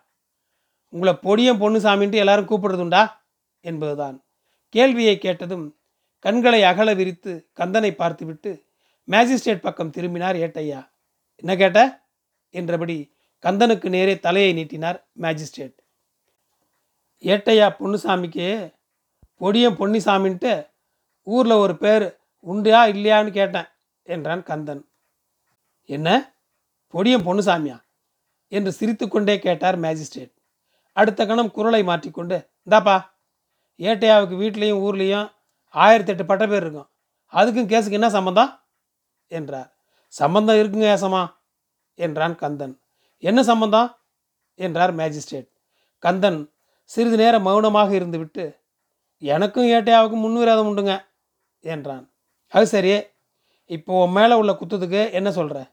உங்களை 0.89 1.13
பொடியம் 1.13 1.61
பொன்னுசாமின்ட்டு 1.61 2.15
எல்லாரும் 2.15 2.49
கூப்பிடுறதுண்டா? 2.49 3.11
என்பதுதான். 3.61 4.25
கேள்வியை 4.69 5.19
கேட்டதும் 5.19 5.77
கண்களை 6.19 6.63
அகல 6.63 6.95
விரித்து 6.95 7.49
கந்தனை 7.57 7.91
பார்த்துவிட்டு 7.95 8.65
மேஜிஸ்ட்ரேட் 9.09 9.61
பக்கம் 9.61 9.91
திரும்பினார் 9.91 10.37
ஏட்டையா. 10.37 10.89
என்ன 11.35 11.57
கேட்ட? 11.57 11.81
என்றபடி 12.51 13.13
கந்தனுக்கு 13.43 13.89
நேரே 13.89 14.19
தலையை 14.19 14.53
நீட்டினார் 14.53 15.09
மேஜிஸ்ட்ரேட். 15.21 15.77
ஏட்டையா 17.23 17.67
பொன்னுசாமிக்கு 17.81 18.75
பொடியம் 19.41 19.79
பொன்னிசாமின்ட்டு 19.81 20.73
ஊரில் 21.27 21.53
ஒரு 21.53 21.77
பேர் 21.77 22.05
உண்டியா 22.47 22.81
இல்லையான்னு 22.95 23.31
கேட்டேன் 23.31 23.69
என்றான் 24.03 24.43
கந்தன். 24.43 24.83
என்ன? 25.89 26.09
பொடியம் 26.93 27.27
பொன்னுசாமியா? 27.27 27.83
என்று 28.49 28.73
சிரித்துக்கொண்டே 28.73 29.39
கேட்டார் 29.39 29.79
மேஜிஸ்ட்ரேட் 29.79 30.33
அடுத்த 30.93 31.27
கணம் 31.27 31.51
குரலை 31.51 31.83
மாற்றிக்கொண்டு 31.83 32.37
இந்தாப்பா 32.67 32.97
ஏட்டையாவுக்கு 33.79 34.35
வீட்லேயும் 34.43 34.83
ஊர்லேயும் 34.87 35.33
ஆயிரத்தி 35.75 36.13
எட்டு 36.13 36.25
பட்ட 36.25 36.47
பேர் 36.47 36.61
இருக்கும். 36.61 36.89
அதுக்கும் 37.33 37.71
கேஸுக்கு 37.73 37.91
என்ன 37.91 38.11
சம்மந்தம் 38.11 38.61
என்றார். 39.27 39.71
சம்பந்தம் 40.09 40.57
இருக்குங்க 40.57 40.89
ஏசமா 40.97 41.23
என்றான் 41.95 42.37
கந்தன். 42.37 42.81
என்ன 43.19 43.43
சம்பந்தம்? 43.43 43.99
என்றார் 44.55 44.97
மேஜிஸ்ட்ரேட் 44.97 45.49
கந்தன் 45.99 46.53
சிறிது 46.83 47.17
நேரம் 47.17 47.43
மௌனமாக 47.43 47.95
இருந்துவிட்டு 47.99 48.45
எனக்கும் 49.19 49.65
ஏட்டையாவுக்கும் 49.65 50.25
முன்விரோதம் 50.25 50.69
உண்டுங்க. 50.71 50.95
என்றான். 51.65 52.13
அது 52.49 52.67
சரி. 52.67 53.03
இப்போ 53.65 54.09
மேலே 54.09 54.35
உள்ள 54.35 54.53
குத்தத்துக்கு 54.53 55.13
என்ன 55.13 55.33
சொல்கிற 55.33 55.73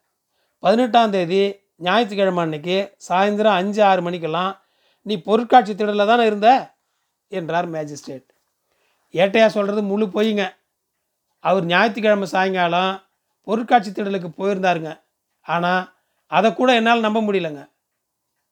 பதினெட்டாம் 0.59 1.11
தேதி 1.11 1.55
ஞாயிற்றுக்கிழமை 1.77 2.43
அன்னைக்கு 2.43 2.97
சாயந்தரம் 3.09 3.57
அஞ்சு 3.59 3.83
ஆறு 3.83 4.01
மணிக்கெல்லாம் 4.01 4.59
நீ 5.01 5.21
பொருட்காட்சி 5.21 5.73
திடலில் 5.73 6.05
தானே 6.05 6.25
இருந்த? 6.25 6.77
என்றார் 7.27 7.69
மேஜிஸ்ட்ரேட். 7.69 8.27
ஏட்டையா 9.11 9.47
சொல்கிறது 9.47 9.83
முழு 9.83 10.05
பொய்ங்க. 10.05 10.53
அவர் 11.39 11.65
ஞாயிற்றுக்கிழமை 11.65 12.27
சாயங்காலம் 12.27 13.03
பொருட்காட்சி 13.41 13.91
திடலுக்கு 13.91 14.29
போயிருந்தாருங்க. 14.37 15.01
ஆனால் 15.41 15.95
அதை 16.25 16.53
கூட 16.53 16.73
என்னால் 16.73 16.99
நம்ப 16.99 17.21
முடியலங்க. 17.21 17.71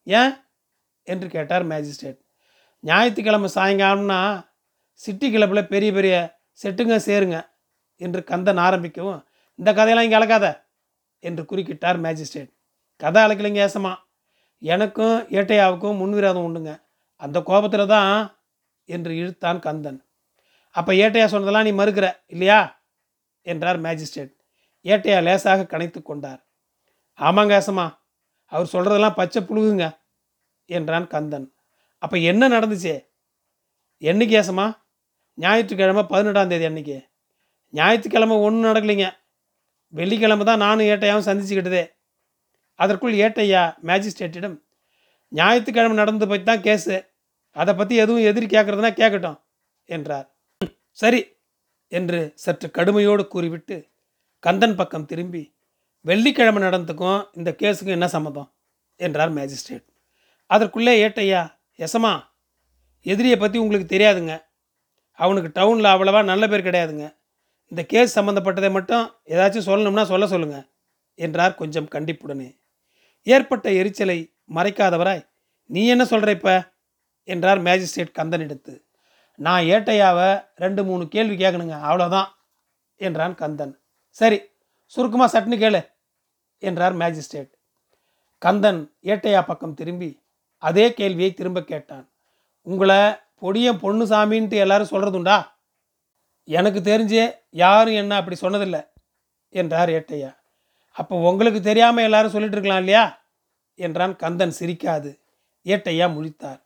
ஏன்? 0.03 0.33
என்று 1.03 1.27
கேட்டார் 1.29 1.67
மேஜிஸ்ட்ரேட். 1.67 2.19
ஞாயிற்றுக்கிழமை 2.79 3.49
சாயங்காலம்னா 3.55 4.47
சிட்டி 4.93 5.31
கிளப்பில் 5.31 5.67
பெரிய 5.67 5.91
பெரிய 5.91 6.15
செட்டுங்க 6.61 6.95
சேருங்க 7.07 7.37
என்று 8.01 8.21
கந்தன் 8.23 8.61
ஆரம்பிக்கவும் 8.67 9.21
இந்த 9.59 9.69
கதையெல்லாம் 9.73 10.07
இங்கே 10.07 10.19
அழகாத 10.19 10.47
என்று 11.23 11.43
குறுக்கிட்டார் 11.43 11.97
மேஜிஸ்ட்ரேட். 12.05 12.51
கதை 13.01 13.19
அழைக்கலைங்க 13.23 13.61
ஏசமா 13.67 13.91
எனக்கும் 14.61 15.17
ஏட்டையாவுக்கும் 15.37 15.99
முன்விரோதம் 16.01 16.45
உண்டுங்க. 16.47 16.71
அந்த 17.21 17.37
கோபத்தில் 17.41 17.91
தான் 17.95 18.11
என்று 18.89 19.11
இழுத்தான் 19.15 19.59
கந்தன். 19.59 19.99
அப்போ 20.75 20.91
ஏட்டையா 20.93 21.25
சொன்னதெல்லாம் 21.25 21.67
நீ 21.67 21.71
மறுக்கிற 21.71 22.07
இல்லையா? 22.25 22.59
என்றார் 23.41 23.79
மேஜிஸ்ட்ரேட். 23.79 24.33
ஏட்டையா 24.85 25.17
லேசாக 25.23 25.67
கணைத்து 25.71 25.99
கொண்டார். 26.01 26.41
ஆமாங்க 27.19 27.53
ஏசமா 27.59 27.85
அவர் 28.51 28.71
சொல்கிறதெல்லாம் 28.73 29.17
பச்சை 29.19 29.41
புழுகுங்க 29.43 29.85
என்றான் 30.69 31.07
கந்தன். 31.07 31.47
அப்போ 32.03 32.17
என்ன 32.31 32.43
நடந்துச்சு? 32.47 32.93
என்னைக்கு 34.01 34.35
ஏசமா 34.41 34.65
ஞாயிற்றுக்கிழமை 35.43 36.03
பதினெட்டாம் 36.11 36.51
தேதி 36.51 36.65
அன்னைக்கு. 36.69 36.97
ஞாயிற்றுக்கிழமை 37.73 38.35
ஒன்றும் 38.45 38.69
நடக்கலைங்க. 38.69 39.07
வெள்ளிக்கிழமை 39.93 40.43
தான் 40.49 40.63
நானும் 40.65 40.89
ஏட்டையாவும் 40.93 41.27
சந்திச்சுக்கிட்டதே. 41.27 41.83
அதற்குள் 42.79 43.15
ஏட்டையா 43.25 43.61
மேஜிஸ்ட்ரேட்டிடம் 43.89 44.57
ஞாயிற்றுக்கிழமை 45.31 45.95
நடந்து 46.01 46.25
போய் 46.29 46.47
தான் 46.49 46.63
கேஸு 46.67 46.95
அதை 47.55 47.73
பற்றி 47.79 47.95
எதுவும் 48.03 48.25
எதிரி 48.29 48.47
கேட்குறதுனா 48.53 48.91
கேட்கட்டும் 48.99 49.39
என்றார். 49.89 50.27
சரி 51.01 51.21
என்று 51.91 52.19
சற்று 52.43 52.67
கடுமையோடு 52.77 53.23
கூறிவிட்டு 53.33 53.77
கந்தன் 54.45 54.77
பக்கம் 54.79 55.07
திரும்பி 55.11 55.43
வெள்ளிக்கிழமை 56.05 56.59
நடந்ததுக்கும் 56.65 57.21
இந்த 57.37 57.49
கேஸுக்கும் 57.61 57.97
என்ன 57.97 58.07
சம்மதம் 58.15 58.49
என்றார் 58.99 59.33
மேஜிஸ்ட்ரேட். 59.37 59.87
அதற்குள்ளே 60.49 60.93
ஏட்டையா 61.05 61.41
எசமா 61.85 62.13
எதிரியை 63.05 63.37
பற்றி 63.37 63.57
உங்களுக்கு 63.63 63.87
தெரியாதுங்க. 63.95 64.33
அவனுக்கு 65.19 65.49
டவுனில் 65.57 65.91
அவ்வளவா 65.93 66.21
நல்ல 66.23 66.43
பேர் 66.47 66.65
கிடையாதுங்க. 66.67 67.05
இந்த 67.71 67.81
கேஸ் 67.91 68.17
சம்மந்தப்பட்டதை 68.19 68.69
மட்டும் 68.71 69.05
ஏதாச்சும் 69.33 69.67
சொல்லணும்னா 69.69 70.03
சொல்ல 70.11 70.27
சொல்லுங்கள் 70.27 70.65
என்றார் 71.19 71.59
கொஞ்சம் 71.61 71.89
கண்டிப்புடனே. 71.95 72.49
ஏற்பட்ட 73.27 73.67
எரிச்சலை 73.79 74.17
மறைக்காதவராய் 74.57 75.23
நீ 75.69 75.81
என்ன 75.87 76.03
சொல்கிற 76.05 76.31
இப்போ? 76.31 76.53
என்றார் 77.27 77.61
மேஜிஸ்ட்ரேட் 77.61 78.17
கந்தனிடத்து. 78.19 78.73
நான் 79.39 79.63
ஏட்டையாவை 79.73 80.29
ரெண்டு 80.55 80.81
மூணு 80.83 81.03
கேள்வி 81.07 81.35
கேட்கணுங்க 81.41 81.75
அவ்வளோதான் 81.87 82.29
என்றான் 82.99 83.35
கந்தன். 83.35 83.73
சரி 84.17 84.39
சுருக்கமாக 84.93 85.29
சட்னு 85.33 85.57
கேளு 85.63 85.81
என்றார் 86.63 86.95
மேஜிஸ்ட்ரேட் 86.95 87.51
கந்தன் 88.41 88.81
ஏட்டையா 89.03 89.41
பக்கம் 89.45 89.77
திரும்பி 89.79 90.09
அதே 90.63 90.85
கேள்வியை 90.93 91.31
திரும்ப 91.33 91.59
கேட்டான். 91.63 92.05
உங்களை 92.67 92.99
பொடியன் 93.41 93.81
பொண்ணுசாமின்ட்டு 93.83 94.57
எல்லாரும் 94.63 94.91
சொல்கிறதுண்டா 94.91 95.37
எனக்கு 96.43 96.79
தெரிஞ்சே 96.79 97.25
யாரும் 97.49 97.93
என்ன 97.93 98.15
அப்படி 98.15 98.37
சொன்னதில்லை 98.41 98.81
என்றார் 99.49 99.89
ஏட்டையா. 99.89 100.31
அப்போ 100.91 101.15
உங்களுக்கு 101.31 101.61
தெரியாமல் 101.61 102.03
எல்லாரும் 102.03 102.31
சொல்லிட்டு 102.31 102.55
இருக்கலாம் 102.55 102.79
இல்லையா? 102.79 103.03
என்றான் 103.75 104.15
கந்தன் 104.15 104.55
சிரிக்காது. 104.59 105.11
ஏட்டையா 105.65 106.05
முழித்தார். 106.15 106.59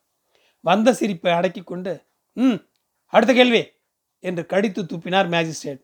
வந்த 0.59 0.93
சிரிப்பை 0.93 1.31
அடக்கி 1.33 1.61
கொண்டு 1.63 1.93
ம் 2.37 2.59
அடுத்த 3.07 3.33
கேள்வி 3.33 3.63
என்று 4.19 4.45
கடித்து 4.45 4.81
துப்பினார் 4.83 5.27
மேஜிஸ்ட்ரேட். 5.27 5.81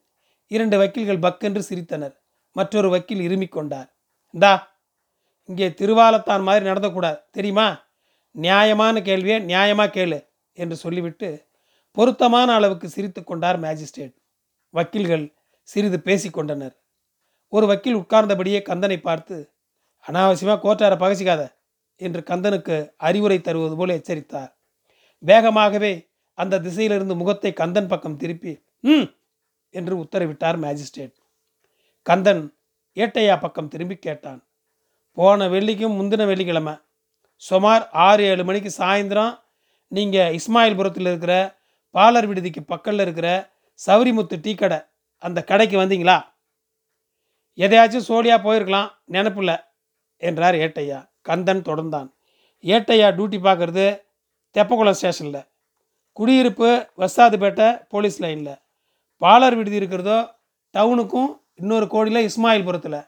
இரண்டு 0.47 0.75
வக்கீல்கள் 0.77 1.23
பக்கென்று 1.25 1.61
சிரித்தனர். 1.69 2.15
மற்றொரு 2.55 2.89
வக்கீல் 2.89 3.25
இருமிக் 3.27 3.55
கொண்டார். 3.57 3.89
இந்தா 4.33 4.53
இங்கே 5.45 5.67
திருவாலத்தான் 5.69 6.43
மாதிரி 6.43 6.63
நடந்தக்கூடாது 6.69 7.19
தெரியுமா? 7.31 7.67
நியாயமான 8.35 9.01
கேள்வியை 9.01 9.37
நியாயமாக 9.41 9.93
கேளு 9.95 10.19
என்று 10.59 10.75
சொல்லிவிட்டு 10.75 11.29
பொருத்தமான 11.97 12.49
அளவுக்கு 12.53 12.87
சிரித்து 12.89 13.21
கொண்டார் 13.23 13.59
மேஜிஸ்ட்ரேட். 13.59 14.15
வக்கீல்கள் 14.73 15.25
சிறிது 15.69 15.97
பேசிக்கொண்டனர் 16.07 16.75
ஒரு 17.53 17.65
வக்கீல் 17.67 17.99
உட்கார்ந்தபடியே 18.01 18.59
கந்தனை 18.69 18.97
பார்த்து 19.01 19.37
அனாவசியமாக 20.05 20.61
கோட்டாரை 20.65 20.97
பகசிக்காத 20.97 21.43
என்று 22.01 22.21
கந்தனுக்கு 22.29 22.75
அறிவுரை 23.07 23.37
தருவது 23.41 23.75
போல 23.75 23.95
எச்சரித்தார். 23.99 24.51
வேகமாகவே 25.23 25.93
அந்த 26.37 26.59
திசையிலிருந்து 26.65 27.15
முகத்தை 27.15 27.51
கந்தன் 27.53 27.89
பக்கம் 27.91 28.19
திருப்பி 28.21 28.53
ம் 28.83 29.07
என்று 29.75 29.93
உத்தரவிட்டார் 30.03 30.57
மேஜிஸ்ட்ரேட். 30.65 31.15
கந்தன் 32.05 32.43
ஏட்டையா 32.97 33.35
பக்கம் 33.39 33.71
திரும்பி 33.73 33.95
கேட்டான் 33.97 34.39
போன 35.17 35.47
வெள்ளிக்கும் 35.49 35.97
முந்தின 35.99 36.25
வெள்ளிக்கிழமை 36.25 36.73
சுமார் 37.41 37.83
ஆறு 38.05 38.23
ஏழு 38.23 38.43
மணிக்கு 38.43 38.71
சாயந்தரம் 38.77 39.33
நீங்கள் 39.91 40.33
இஸ்மாயில்புரத்தில் 40.39 41.09
இருக்கிற 41.11 41.33
பாலர் 41.95 42.27
விடுதிக்கு 42.29 42.61
பக்கத்தில் 42.63 43.03
இருக்கிற 43.05 43.27
சௌரிமுத்து 43.79 44.35
டீ 44.45 44.51
கடை 44.55 44.79
அந்த 45.23 45.39
கடைக்கு 45.49 45.77
வந்தீங்களா? 45.81 46.17
எதையாச்சும் 47.57 48.07
சோழியாக 48.09 48.39
போயிருக்கலாம் 48.45 48.89
நினப்பில்ல 49.15 49.51
என்றார் 50.21 50.57
ஏட்டையா. 50.65 50.99
கந்தன் 51.21 51.63
தொடர்ந்தான். 51.69 52.09
ஏட்டையா 52.63 53.07
டியூட்டி 53.17 53.39
பார்க்குறது 53.47 53.85
தெப்பக்குளம் 54.55 54.97
ஸ்டேஷனில் 54.99 55.47
குடியிருப்பு 56.17 56.69
வசாதுப்பேட்டை 57.01 57.67
போலீஸ் 57.89 58.19
லைனில் 58.23 58.55
பாலர் 59.21 59.57
விடுதி 59.57 59.79
இருக்கிறதோ 59.81 60.19
டவுனுக்கும் 60.75 61.29
இன்னொரு 61.55 61.85
கோடியில் 61.87 62.27
இஸ்மாயில்புரத்தில். 62.29 63.01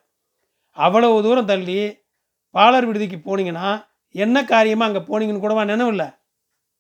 அவ்வளவு 0.77 1.17
தூரம் 1.23 1.49
தள்ளி 1.51 1.79
பாலர் 2.55 2.87
விடுதிக்கு 2.87 3.17
போனீங்கன்னா 3.19 3.69
என்ன 4.15 4.37
காரியமாக 4.43 4.89
அங்கே 4.89 5.01
போனீங்கன்னு 5.09 5.43
கூடவா 5.43 5.63
நினைவில்லை 5.71 6.07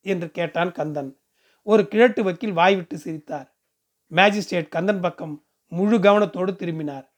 என்று 0.01 0.31
கேட்டான் 0.31 0.71
கந்தன். 0.71 1.19
ஒரு 1.63 1.87
கிழட்டு 1.87 2.23
வக்கீல் 2.23 2.51
வாய்விட்டு 2.51 2.97
சிரித்தார். 2.97 3.55
மேஜிஸ்ட்ரேட் 4.11 4.67
கந்தன் 4.67 5.01
பக்கம் 5.01 5.45
முழு 5.67 5.97
கவனத்தோடு 5.97 6.55
திரும்பினார். 6.55 7.13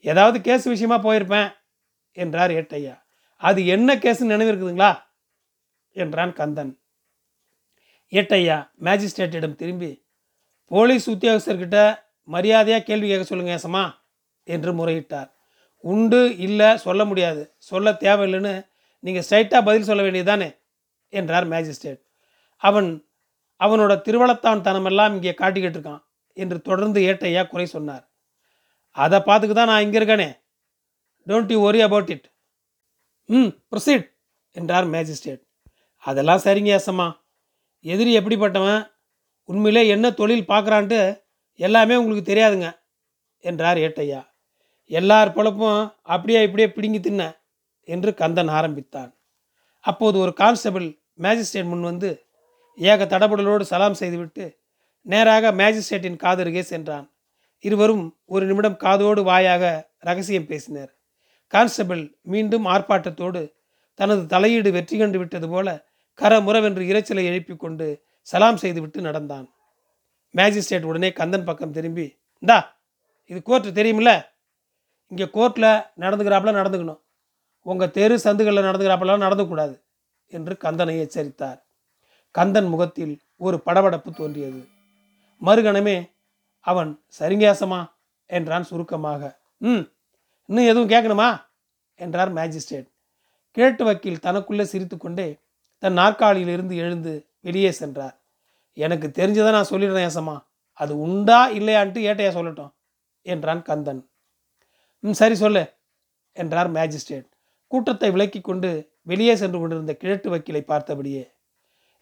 ஏதாவது 0.00 0.40
கேஸ் 0.40 0.64
விஷயமா 0.64 0.96
போயிருப்பேன் 1.02 1.52
என்றார் 2.12 2.50
ஏட்டையா. 2.50 3.00
அது 3.36 3.66
என்ன 3.66 3.98
கேஸ் 3.98 4.24
நினைவு 4.24 4.52
இருக்குதுங்களா? 4.52 5.02
என்றான் 5.92 6.32
கந்தன். 6.32 6.80
ஏட்டையா 8.10 8.70
மேஜிஸ்ட்ரேட்டிடம் 8.80 9.54
திரும்பி 9.54 10.06
போலீஸ் 10.64 11.10
உத்தியோகஸ்தர்கிட்ட 11.10 11.98
மரியாதையாக 12.22 12.82
கேள்வி 12.82 13.08
கேட்க 13.08 13.24
சொல்லுங்க 13.24 13.54
ஏசமா 13.54 13.94
என்று 14.44 14.72
முறையிட்டார். 14.72 15.30
உண்டு 15.78 16.36
இல்லை 16.36 16.76
சொல்ல 16.76 17.04
முடியாது. 17.04 17.54
சொல்ல 17.58 17.92
தேவையில்லைன்னு 17.92 18.66
நீங்கள் 18.98 19.24
ஸ்ட்ரைட்டாக 19.30 19.64
பதில் 19.64 19.82
சொல்ல 19.82 20.02
வேண்டியதானே 20.02 20.56
என்றார் 21.12 21.46
மேஜிஸ்ட்ரேட். 21.54 22.00
அவன் 22.62 22.88
அவனோட 23.60 23.92
திருவளத்தான் 24.06 24.64
தனமெல்லாம் 24.66 25.14
இங்கே 25.16 25.34
காட்டிக்கிட்டு 25.40 25.78
இருக்கான் 25.78 26.02
என்று 26.36 26.58
தொடர்ந்து 26.68 27.00
ஏட்டையா 27.10 27.42
குறை 27.46 27.66
சொன்னார். 27.66 28.04
அதை 28.96 29.18
பார்த்துக்கு 29.28 29.54
தான் 29.56 29.70
நான் 29.72 29.84
இங்கே 29.86 29.98
இருக்கேனே. 30.00 30.28
Don't 31.26 31.52
you 31.54 31.58
worry 31.68 31.80
about 31.86 32.10
it 32.14 32.26
hmm 33.28 33.50
proceed 33.70 34.06
என்றார் 34.56 34.86
மேஜிஸ்ட்ரேட். 34.94 35.42
அதெல்லாம் 36.04 36.44
சரிங்க 36.44 36.70
ஏசம்மா 36.78 37.08
எதிரி 37.84 38.12
எப்படிப்பட்டவன்? 38.18 38.80
உண்மையிலே 39.48 39.82
என்ன 39.94 40.06
தொழில் 40.20 40.48
பார்க்குறான்ட்டு 40.52 41.00
எல்லாமே 41.60 41.94
உங்களுக்கு 42.00 42.30
தெரியாதுங்க 42.30 42.68
என்றார் 43.44 43.78
ஏட்டையா. 43.86 44.20
எல்லார் 44.90 45.34
பொழப்பும் 45.36 45.80
அப்படியே 46.12 46.40
இப்படியே 46.46 46.68
பிடுங்கி 46.76 47.00
தின்ன 47.00 47.22
என்று 47.88 48.10
கந்தன் 48.20 48.50
ஆரம்பித்தான். 48.58 49.10
அப்போது 49.84 50.16
ஒரு 50.18 50.32
கான்ஸ்டபிள் 50.32 50.86
மேஜிஸ்ட்ரேட் 51.24 51.70
முன் 51.72 51.88
வந்து 51.90 52.10
ஏக 52.78 53.04
தடபுடலோடு 53.04 53.64
சலாம் 53.70 53.98
செய்துவிட்டு 54.00 54.44
நேராக 55.06 55.52
மேஜிஸ்ட்ரேட்டின் 55.52 56.18
காதருகே 56.24 56.62
சென்றான். 56.72 57.06
இருவரும் 57.64 58.04
ஒரு 58.24 58.44
நிமிடம் 58.46 58.76
காதோடு 58.76 59.22
வாயாக 59.22 59.64
ரகசியம் 60.08 60.48
பேசினர். 60.50 60.90
கான்ஸ்டபிள் 61.52 62.02
மீண்டும் 62.32 62.66
ஆர்ப்பாட்டத்தோடு 62.66 63.42
தனது 63.94 64.22
தலையீடு 64.26 64.70
வெற்றி 64.72 64.96
கண்டு 64.98 65.18
விட்டது 65.18 65.46
போல 65.48 65.68
கரமுறவென்று 66.18 66.84
இரைச்சலை 66.90 67.24
எழுப்பிக் 67.30 67.62
கொண்டு 67.62 67.86
சலாம் 68.26 68.60
செய்துவிட்டு 68.62 69.00
நடந்தான். 69.00 69.46
மேஜிஸ்ட்ரேட் 70.34 70.88
உடனே 70.90 71.10
கந்தன் 71.12 71.46
பக்கம் 71.48 71.74
திரும்பி 71.76 72.06
இந்தா 72.42 72.58
இது 73.30 73.38
கோர்ட்டு 73.42 73.70
தெரியுமில்ல? 73.78 74.12
இங்கே 75.12 75.26
கோர்ட்டில் 75.36 75.70
நடந்துக்கிறாப்புல 76.02 76.52
நடந்துக்கணும். 76.60 77.00
உங்கள் 77.70 77.90
தெரு 77.90 78.16
சந்துகளில் 78.18 78.66
நடந்துக்கிறாப்பெல்லாம் 78.66 79.24
நடந்துக்கூடாது 79.24 79.74
என்று 80.32 80.54
கந்தனை 80.64 80.94
எச்சரித்தார். 80.98 81.58
கந்தன் 82.34 82.68
முகத்தில் 82.68 83.14
ஒரு 83.36 83.56
படபடப்பு 83.66 84.10
தோன்றியது. 84.14 84.60
மறுகணமே 85.42 85.96
அவன் 86.64 86.90
சரிங்கேசமா? 87.18 87.80
என்றான் 88.30 88.68
சுருக்கமாக. 88.70 89.22
ம் 89.56 89.84
இன்னும் 90.48 90.68
எதுவும் 90.70 90.88
கேட்கணுமா? 90.88 91.28
என்றார் 91.94 92.32
மேஜிஸ்ட்ரேட். 92.34 92.88
கிழட்டு 93.56 93.84
வக்கீல் 93.84 94.24
தனக்குள்ளே 94.26 94.62
சிரித்துக்கொண்டே 94.62 95.28
தன் 95.82 95.98
நாற்காலியிலிருந்து 95.98 96.74
எழுந்து 96.76 97.12
வெளியே 97.40 97.70
சென்றார். 97.70 98.16
எனக்கு 98.76 99.06
தெரிஞ்சதை 99.08 99.50
நான் 99.50 99.70
சொல்லிடுறேன் 99.70 100.08
ஏசமா 100.08 100.36
அது 100.78 100.92
உண்டா 100.98 101.40
இல்லையான்ட்டு 101.50 102.00
ஏட்டையா 102.08 102.32
சொல்லட்டும் 102.36 102.72
என்றான் 103.26 103.62
கந்தன். 103.62 104.02
ம் 105.04 105.18
சரி 105.20 105.34
சொல்லு 105.34 105.64
என்றார் 106.36 106.70
மேஜிஸ்ட்ரேட். 106.72 107.28
கூட்டத்தை 107.72 108.08
விலக்கி 108.14 108.40
கொண்டு 108.40 108.70
வெளியே 109.02 109.34
சென்று 109.36 109.58
கொண்டிருந்த 109.58 109.92
கிழட்டு 110.02 110.28
வக்கீலை 110.32 110.62
பார்த்தபடியே 110.66 111.24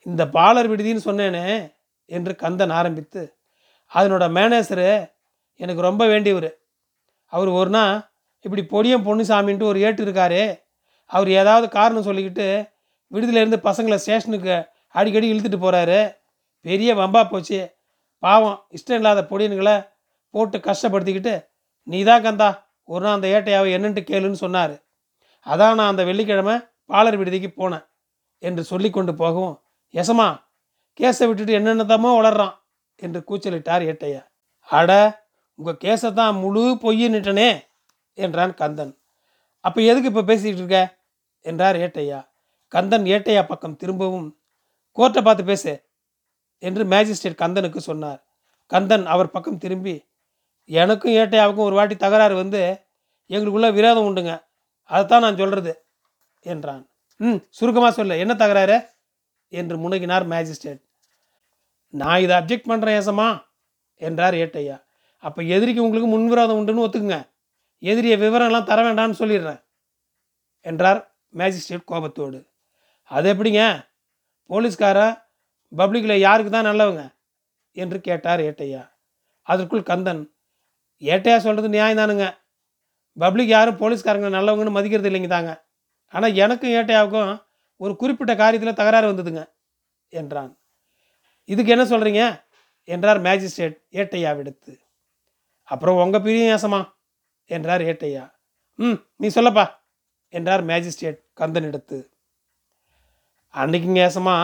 இந்த 0.07 0.23
பாலர் 0.37 0.69
விடுதின்னு 0.71 1.07
சொன்னேனே 1.09 1.47
என்று 2.11 2.33
கந்தன் 2.43 2.75
ஆரம்பித்து 2.81 3.23
அதனோட 3.93 4.25
மேனேஜரு 4.37 4.91
எனக்கு 5.61 5.83
ரொம்ப 5.89 6.03
வேண்டியவர். 6.07 6.51
அவர் 7.33 7.51
ஒரு 7.59 7.71
நாள் 7.71 7.95
இப்படி 8.45 8.63
பொடியம் 8.73 9.05
பொன்னுசாமின்ட்டு 9.07 9.69
ஒரு 9.71 9.79
ஏட்டு 9.87 10.03
இருக்காரு 10.07 10.43
அவர் 11.11 11.29
ஏதாவது 11.41 11.67
காரணம் 11.69 12.07
சொல்லிக்கிட்டு 12.09 12.47
விடுதியிலேருந்து 13.13 13.59
பசங்களை 13.69 13.97
ஸ்டேஷனுக்கு 14.03 14.55
அடிக்கடி 14.95 15.27
இழுத்துட்டு 15.33 15.61
போகிறாரு 15.65 16.01
பெரிய 16.65 16.91
வம்பா 16.95 17.23
போச்சு. 17.33 17.61
பாவம் 18.23 18.59
இஷ்டம் 18.77 18.99
இல்லாத 19.01 19.23
பொடியனுங்களை 19.31 19.77
போட்டு 20.35 20.59
கஷ்டப்படுத்திக்கிட்டு 20.69 21.35
நீ 21.87 21.99
தான் 22.05 22.25
கந்தா 22.27 22.49
ஒரு 22.89 23.03
நாள் 23.05 23.17
அந்த 23.19 23.29
ஏட்டையாவை 23.37 23.69
என்னன்ட்டு 23.77 24.03
கேளுன்னு 24.11 24.43
சொன்னார். 24.45 24.75
அதான் 25.47 25.77
நான் 25.79 25.93
அந்த 25.93 26.03
வெள்ளிக்கிழமை 26.05 26.55
பாலர் 26.91 27.19
விடுதிக்கு 27.19 27.51
போனேன் 27.51 27.85
என்று 28.43 28.63
சொல்லி 28.65 28.89
கொண்டு 28.91 29.13
போகவும் 29.15 29.55
எசமா 29.95 30.29
கேஸை 31.01 31.27
விட்டுட்டு 31.29 31.57
என்னென்னதமோ 31.59 32.11
வளர்றான் 32.19 32.55
என்று 33.03 33.21
கூச்சலிட்டார் 33.29 33.85
ஏட்டையா. 33.91 34.23
அட 34.69 34.91
உங்கள் 35.59 35.81
கேஸை 35.85 36.11
தான் 36.13 36.35
முழு 36.35 36.63
பொய்யின்னுட்டனே 36.83 37.51
என்றான் 38.19 38.55
கந்தன். 38.55 38.93
அப்போ 39.65 39.79
எதுக்கு 39.81 40.11
இப்போ 40.11 40.23
பேசிக்கிட்டு 40.23 40.63
இருக்க? 40.63 40.81
என்றார் 41.47 41.77
ஏட்டையா. 41.77 42.19
கந்தன் 42.73 43.07
ஏட்டையா 43.07 43.43
பக்கம் 43.47 43.77
திரும்பவும் 43.77 44.29
கோர்ட்டை 44.99 45.23
பார்த்து 45.23 45.45
பேசு 45.45 45.73
என்று 46.63 46.83
மேஜிஸ்ட்ரேட் 46.85 47.41
கந்தனுக்கு 47.43 47.81
சொன்னார். 47.91 48.21
கந்தன் 48.73 49.07
அவர் 49.07 49.31
பக்கம் 49.31 49.59
திரும்பி 49.59 49.95
எனக்கும் 50.71 51.17
ஏட்டையாவுக்கும் 51.21 51.69
ஒரு 51.69 51.75
வாட்டி 51.75 51.97
தகராறு 51.97 52.35
வந்து 52.35 52.61
எங்களுக்குள்ள 53.31 53.69
விரோதம் 53.73 54.07
உண்டுங்க. 54.09 54.33
அதைத்தான் 54.91 55.21
நான் 55.21 55.37
சொல்கிறது 55.37 55.73
என்றான். 56.47 56.85
ம் 57.21 57.41
சுருக்கமாக 57.49 57.93
சொல்ல 57.93 58.17
என்ன 58.17 58.35
தகராறு? 58.35 58.77
என்று 59.49 59.77
முனகினார் 59.77 60.25
மேஜிஸ்ட்ரேட் 60.27 60.83
நான் 61.95 62.21
இதை 62.21 62.37
அப்ஜெக்ட் 62.37 62.71
பண்ணுறேன் 62.71 62.99
ஏசமா 63.01 63.29
என்றார் 64.03 64.35
ஏட்டையா. 64.35 64.77
அப்போ 65.23 65.43
எதிரிக்கு 65.43 65.83
உங்களுக்கு 65.83 66.09
முன்விரோதம் 66.09 66.59
உண்டுன்னு 66.61 66.85
ஒத்துக்குங்க. 66.87 67.19
எதிரியை 67.83 68.17
விவரம்லாம் 68.21 68.65
தர 68.65 68.79
வேண்டாம்னு 68.83 69.19
சொல்லிடுறேன் 69.19 69.61
என்றார் 70.61 71.01
மேஜிஸ்ட்ரேட் 71.35 71.85
கோபத்தோடு. 71.85 72.39
அது 73.11 73.35
எப்படிங்க? 73.35 73.63
போலீஸ்காரன் 74.51 75.15
பப்ளிக்கில் 75.73 76.25
யாருக்கு 76.27 76.51
தான் 76.51 76.69
நல்லவங்க? 76.69 77.03
என்று 77.77 78.01
கேட்டார் 78.01 78.41
ஏட்டையா. 78.41 78.83
அதற்குள் 79.43 79.83
கந்தன் 79.83 80.23
ஏட்டையா 81.03 81.37
சொல்கிறது 81.37 81.69
நியாயம் 81.69 81.99
தானுங்க 81.99 82.27
பப்ளிக் 83.17 83.55
யாரும் 83.55 83.81
போலீஸ்காரங்க 83.83 84.29
நல்லவங்கன்னு 84.37 84.77
மதிக்கிறது 84.77 85.09
இல்லைங்க 85.11 85.31
தாங்க. 85.35 85.53
ஆனால் 86.15 86.37
எனக்கும் 86.45 86.75
ஏட்டையாவுக்கும் 86.79 87.33
ஒரு 87.81 87.93
குறிப்பிட்ட 87.97 88.33
காரியத்தில் 88.35 88.79
தகராறு 88.81 89.07
வந்ததுங்க 89.11 89.43
என்றான். 90.13 90.53
இதுக்கு 91.49 91.75
என்ன 91.75 91.85
சொல்கிறீங்க 91.85 92.23
என்றார் 92.89 93.21
மேஜிஸ்ட்ரேட் 93.21 93.77
ஏட்டையாவிடுத்து. 94.01 94.73
அப்புறம் 95.69 96.01
உங்கள் 96.05 96.23
பிரியம் 96.25 96.53
ஏசமா 96.57 96.81
என்றார் 97.51 97.83
ஏட்டையா. 97.91 98.25
ம் 98.79 98.99
நீ 99.17 99.27
சொல்லப்பா 99.29 99.65
என்றார் 100.35 100.63
மேஜிஸ்ட்ரேட் 100.65 101.21
கந்தன் 101.35 101.69
எடுத்து 101.71 101.99
அன்னைக்குங்க 103.55 104.01
ஏசமா 104.09 104.35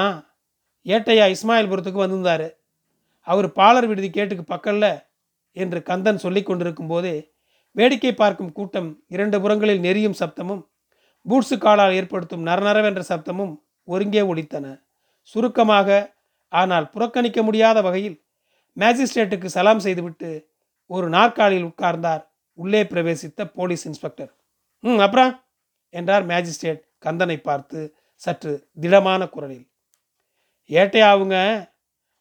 ஏட்டையா 0.87 1.25
இஸ்மாயில்புரத்துக்கு 1.35 2.05
வந்திருந்தார். 2.05 2.47
அவர் 3.27 3.49
பாலர் 3.53 3.89
விடுதி 3.89 4.09
கேட்டுக்கு 4.11 4.45
பக்கல்ல 4.53 4.87
என்று 5.57 5.79
கந்தன் 5.91 6.23
சொல்லி 6.25 6.41
கொண்டிருக்கும் 6.43 6.91
போதே 6.93 7.15
வேடிக்கை 7.73 8.15
பார்க்கும் 8.15 8.53
கூட்டம் 8.53 9.05
இரண்டு 9.07 9.41
புறங்களில் 9.41 9.81
நெறியும் 9.81 10.19
சப்தமும் 10.21 10.63
பூட்ஸு 11.27 11.59
காலால் 11.59 11.93
ஏற்படுத்தும் 11.93 12.47
நரநரவென்ற 12.47 13.03
சப்தமும் 13.09 13.55
ஒருங்கே 13.85 14.23
ஒழித்தன 14.23 14.83
சுருக்கமாக 15.21 16.17
ஆனால் 16.49 16.91
புறக்கணிக்க 16.91 17.43
முடியாத 17.43 17.81
வகையில் 17.81 18.17
மேஜிஸ்ட்ரேட்டுக்கு 18.77 19.47
சலாம் 19.47 19.79
செய்துவிட்டு 19.79 20.51
ஒரு 20.87 21.09
நாற்காலியில் 21.09 21.69
உட்கார்ந்தார். 21.69 22.23
உள்ளே 22.55 22.83
பிரவேசித்த 22.83 23.45
போலீஸ் 23.45 23.85
இன்ஸ்பெக்டர். 23.87 24.31
ம் 24.85 24.99
அப்புறம்? 24.99 25.33
என்றார் 25.91 26.27
மேஜிஸ்ட்ரேட் 26.27 26.83
கந்தனை 27.05 27.37
பார்த்து 27.37 27.97
சற்று 28.15 28.69
திடமான 28.81 29.23
குரலில். 29.29 29.67
ஏட்டையா 30.71 31.09
அவங்க 31.09 31.37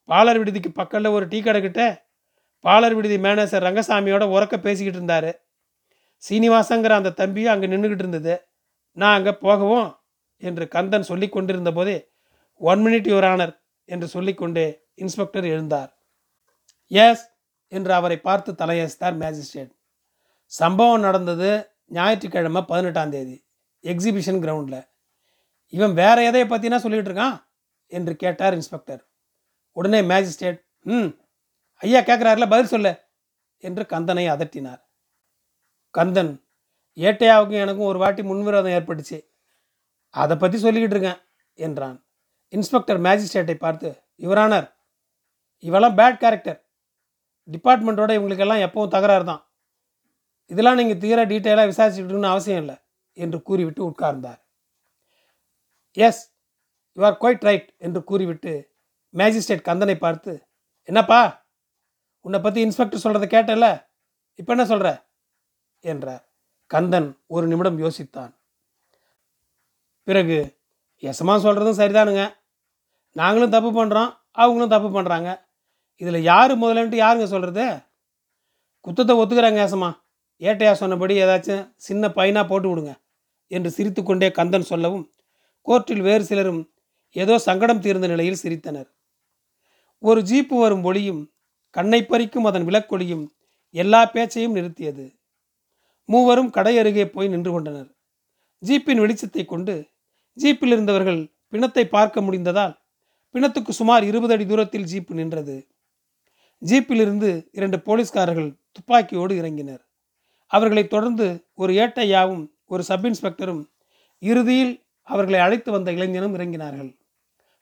பாலர் 0.10 0.38
விடுதிக்கு 0.38 0.72
பக்கத்தில் 0.72 1.12
ஒரு 1.12 1.28
டீ 1.28 1.42
கடை 1.42 1.62
பாலர் 2.66 2.96
விடுதி 2.96 3.18
மேனேஜர் 3.18 3.64
ரங்கசாமியோட 3.64 4.24
உறக்க 4.36 4.56
பேசிக்கிட்டு 4.58 5.00
இருந்தார். 5.00 5.32
சீனிவாசங்கிற 6.24 6.94
அந்த 7.00 7.14
தம்பியும் 7.20 7.54
அங்கே 7.54 7.68
நின்றுக்கிட்டு 7.68 8.06
இருந்தது. 8.06 8.34
நான் 8.98 9.18
அங்கே 9.18 9.34
போகவும் 9.46 9.90
என்று 10.38 10.68
கந்தன் 10.68 11.10
சொல்லி 11.10 11.30
கொண்டிருந்த 11.30 11.72
போதே 11.72 11.98
ஒன் 12.62 12.82
மினிட் 12.86 13.10
யுவர் 13.12 13.28
ஆனர் 13.32 13.54
என்று 13.90 14.08
சொல்லிக்கொண்டே 14.08 14.66
இன்ஸ்பெக்டர் 14.96 15.44
எழுந்தார். 15.44 15.92
எஸ் 16.88 17.26
என்று 17.68 17.94
அவரை 17.94 18.18
பார்த்து 18.20 18.52
தலையசித்தார் 18.52 19.16
மேஜிஸ்ட்ரேட். 19.24 19.72
சம்பவம் 20.52 21.00
நடந்தது 21.00 21.50
ஞாயிற்றுக்கிழமை 21.88 22.62
பதினெட்டாம் 22.62 23.10
தேதி 23.10 23.38
எக்ஸிபிஷன் 23.84 24.42
கிரவுண்டில். 24.44 24.82
இவன் 25.74 25.94
வேற 25.94 26.18
எதையை 26.24 26.48
பற்றினா 26.50 26.78
சொல்லிகிட்டு 26.84 27.12
இருக்கான்? 27.12 27.38
என்று 27.92 28.16
கேட்டார் 28.16 28.54
இன்ஸ்பெக்டர். 28.54 29.02
உடனே 29.78 30.02
மேஜிஸ்ட்ரேட் 30.02 30.60
ம் 30.86 31.10
ஐயா 31.84 32.00
கேட்குறாருல 32.10 32.46
பதில் 32.54 32.72
சொல்லு 32.74 32.92
என்று 33.64 33.84
கந்தனை 33.94 34.26
அதட்டினார். 34.34 34.82
கந்தன் 35.94 36.32
ஏட்டையாவுக்கும் 36.98 37.64
எனக்கும் 37.64 37.90
ஒரு 37.92 38.00
வாட்டி 38.00 38.22
முன்விரோதம் 38.30 38.76
ஏற்பட்டுச்சு. 38.78 39.20
அதை 40.14 40.36
பற்றி 40.38 40.58
சொல்லிக்கிட்டு 40.64 40.96
இருக்கேன் 40.96 41.22
என்றான். 41.58 41.98
இன்ஸ்பெக்டர் 42.54 43.00
மேஜிஸ்ட்ரேட்டை 43.08 43.56
பார்த்து 43.66 43.90
யுவரானர் 44.26 44.68
இவெல்லாம் 45.64 45.98
பேட் 46.00 46.22
கேரக்டர் 46.24 46.60
டிபார்ட்மெண்ட்டோட 47.48 48.12
இவங்களுக்கெல்லாம் 48.18 48.64
எப்பவும் 48.66 48.94
தகராறு 48.96 49.26
தான். 49.32 49.42
இதெல்லாம் 50.52 50.80
நீங்கள் 50.80 51.02
தீர 51.04 51.20
டீட்டெயிலாக 51.32 51.70
விசாரிச்சுக்கிட்டுன்னு 51.72 52.34
அவசியம் 52.34 52.62
இல்லை 52.64 52.78
என்று 53.18 53.38
கூறிவிட்டு 53.48 53.82
உட்கார்ந்தார். 53.90 54.40
Yes 55.98 56.22
you 56.98 57.04
are 57.10 57.18
quite 57.24 57.46
right 57.50 57.70
என்று 57.86 58.00
கூறிவிட்டு 58.10 58.54
மேஜிஸ்ட்ரேட் 59.14 59.68
கந்தனை 59.70 59.96
பார்த்து 60.06 60.34
என்னப்பா 60.90 61.22
உன்னை 62.26 62.40
பற்றி 62.42 62.60
இன்ஸ்பெக்டர் 62.66 63.04
சொல்கிறத 63.04 63.28
கேட்டல 63.36 63.68
இப்போ 64.40 64.52
என்ன 64.56 64.66
சொல்கிற 64.72 64.90
என்றார் 65.84 66.24
கந்தன் 66.72 67.10
ஒரு 67.36 67.46
நிமிடம் 67.52 67.80
யோசித்தான். 67.84 68.32
பிறகு 70.08 70.38
எசமா 71.04 71.36
சொல்கிறதும் 71.46 71.80
சரிதானுங்க. 71.80 72.24
நாங்களும் 73.16 73.56
தப்பு 73.56 73.72
பண்ணுறோம் 73.78 74.12
அவங்களும் 74.42 74.74
தப்பு 74.74 74.90
பண்ணுறாங்க 74.98 75.30
இதில் 76.02 76.28
யார் 76.32 76.54
முதலன்ட்டு 76.62 76.98
யாருங்க 77.02 77.28
சொல்கிறது 77.34 77.66
குத்தத்தை 78.86 79.16
ஒத்துக்கிறாங்க 79.22 79.60
ஏசமா 79.66 79.90
ஏட்டையா 80.42 80.74
சொன்னபடி 80.82 81.16
ஏதாச்சும் 81.24 81.66
சின்ன 81.88 82.04
பையனாக 82.18 82.46
போட்டு 82.48 82.68
விடுங்க 82.70 82.94
என்று 83.52 83.70
சிரித்துக்கொண்டே 83.78 84.30
கந்தன் 84.38 84.70
சொல்லவும் 84.72 85.06
கோர்ட்டில் 85.68 86.06
வேறு 86.08 86.24
சிலரும் 86.30 86.62
ஏதோ 87.16 87.36
சங்கடம் 87.48 87.84
தீர்ந்த 87.86 88.08
நிலையில் 88.08 88.42
சிரித்தனர். 88.44 88.90
ஒரு 90.04 90.20
ஜீப்பு 90.30 90.56
வரும் 90.60 90.86
ஒளியும் 90.90 91.22
கண்ணை 91.72 92.04
பறிக்கும் 92.04 92.44
அதன் 92.44 92.68
விளக்கொலியும் 92.68 93.26
எல்லா 93.70 94.06
பேச்சையும் 94.06 94.56
நிறுத்தியது. 94.56 95.16
மூவரும் 96.06 96.50
கடை 96.50 96.78
அருகே 96.78 97.10
போய் 97.10 97.28
நின்று 97.28 97.52
கொண்டனர். 97.52 97.90
ஜீப்பின் 98.64 99.02
வெளிச்சத்தை 99.04 99.46
கொண்டு 99.46 99.90
ஜீப்பில் 100.38 100.72
இருந்தவர்கள் 100.72 101.34
பிணத்தை 101.48 101.88
பார்க்க 101.88 102.22
முடிந்ததால் 102.22 102.80
பிணத்துக்கு 103.32 103.70
சுமார் 103.70 104.04
இருபது 104.04 104.34
அடி 104.34 104.46
தூரத்தில் 104.46 104.84
ஜீப்பு 104.84 105.10
நின்றது. 105.10 105.68
ஜீப்பிலிருந்து 106.66 107.48
இரண்டு 107.52 107.80
போலீஸ்காரர்கள் 107.80 108.58
துப்பாக்கியோடு 108.72 109.36
இறங்கினர். 109.36 109.82
அவர்களை 110.48 110.88
தொடர்ந்து 110.88 111.46
ஒரு 111.54 111.74
ஏட்டையாவும் 111.74 112.52
ஒரு 112.66 112.84
சப் 112.84 113.06
இன்ஸ்பெக்டரும் 113.06 113.70
இறுதியில் 114.20 114.84
அவர்களை 115.04 115.40
அழைத்து 115.40 115.72
வந்த 115.72 115.92
இளைஞனும் 115.92 116.36
இறங்கினார்கள். 116.36 116.98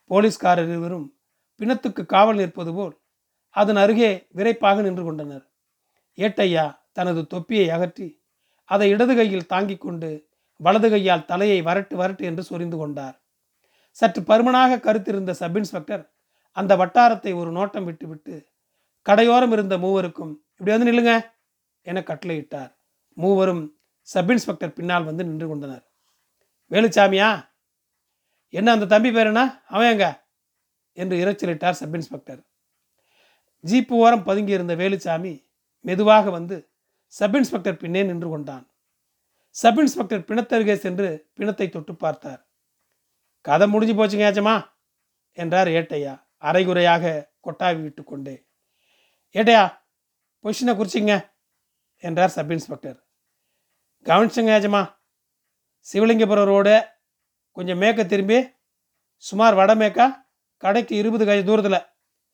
போலீஸ்காரர் 0.06 0.68
இருவரும் 0.68 1.14
பிணத்துக்கு 1.60 2.06
காவல் 2.06 2.36
நிற்பது 2.36 2.74
போல் 2.74 2.99
அதன் 3.50 3.76
அருகே 3.76 4.26
விரைப்பாக 4.30 4.82
நின்று 4.82 5.04
கொண்டனர். 5.04 5.50
ஏட்டையா 6.16 6.78
தனது 6.92 7.26
தொப்பியை 7.26 7.70
அகற்றி 7.70 8.22
அதை 8.64 8.90
இடது 8.90 9.14
கையில் 9.14 9.46
தாங்கிக் 9.46 9.80
கொண்டு 9.80 10.28
வலது 10.56 10.90
கையால் 10.90 11.24
தலையை 11.24 11.62
வரட்டு 11.62 11.94
வரட்டு 11.94 12.20
என்று 12.20 12.42
சொரிந்து 12.42 12.76
கொண்டார். 12.76 13.20
சற்று 13.90 14.22
பருமனாக 14.22 14.80
கருத்திருந்த 14.80 15.30
சப் 15.30 15.56
இன்ஸ்பெக்டர் 15.56 16.12
அந்த 16.52 16.76
வட்டாரத்தை 16.76 17.32
ஒரு 17.32 17.50
நோட்டம் 17.52 17.84
விட்டுவிட்டு 17.84 18.48
கடையோரம் 19.06 19.52
இருந்த 19.52 19.78
மூவருக்கும் 19.78 20.36
இப்படி 20.56 20.78
வந்து 20.78 20.92
நில்லுங்க 20.92 21.30
என 21.82 22.00
கட்டளையிட்டார். 22.00 22.72
மூவரும் 23.14 23.78
சப் 24.02 24.30
இன்ஸ்பெக்டர் 24.30 24.72
பின்னால் 24.72 25.04
வந்து 25.04 25.24
நின்று 25.24 25.48
கொண்டனர். 25.48 25.84
வேலுச்சாமியா 26.70 27.48
என்ன 28.48 28.72
அந்த 28.72 28.86
தம்பி 28.86 29.12
பேர் 29.12 29.26
என்ன? 29.26 29.62
அவன் 29.66 29.90
எங்க? 29.90 30.28
என்று 30.92 31.16
இறைச்சலிட்டார் 31.16 31.70
சப் 31.70 31.94
இன்ஸ்பெக்டர் 31.94 32.49
ஜீப்பு 33.64 33.94
ஓரம் 34.04 34.26
பதுங்கியிருந்த 34.26 34.74
வேலுச்சாமி 34.82 35.32
மெதுவாக 35.80 36.30
வந்து 36.30 36.56
சப் 37.06 37.36
இன்ஸ்பெக்டர் 37.36 37.76
பின்னே 37.76 38.02
நின்று 38.02 38.28
கொண்டான். 38.28 38.64
சப் 39.48 39.78
இன்ஸ்பெக்டர் 39.78 40.26
பிணத்தருகே 40.28 40.74
சென்று 40.74 41.08
பிணத்தை 41.34 41.68
தொட்டு 41.68 41.94
பார்த்தார். 41.94 42.40
கதை 43.40 43.66
முடிஞ்சு 43.68 43.94
போச்சுங்க 43.94 44.26
ஏச்சமா 44.30 44.56
என்றார் 45.32 45.68
ஏட்டையா 45.68 46.14
அரைகுறையாக 46.36 47.04
கொட்டாவி 47.46 47.80
விட்டு 47.82 48.04
கொண்டே. 48.04 48.36
ஏட்டையா 49.34 49.64
பொசிஷனை 50.44 50.74
குறிச்சிங்க 50.76 51.14
என்றார் 52.04 52.34
சப் 52.36 52.52
இன்ஸ்பெக்டர். 52.52 52.98
கவனிச்சுங்க 54.06 54.52
ஏஜமா 54.58 54.82
சிவலிங்கபுரம் 55.86 56.48
ரோடு 56.52 56.76
கொஞ்சம் 57.56 57.78
மேற்க 57.78 58.04
திரும்பி 58.04 58.38
சுமார் 59.16 59.54
வடமேக்கா 59.54 60.06
கடைக்கு 60.62 60.94
இருபது 60.96 61.24
கஜ 61.24 61.40
தூரத்தில் 61.44 61.86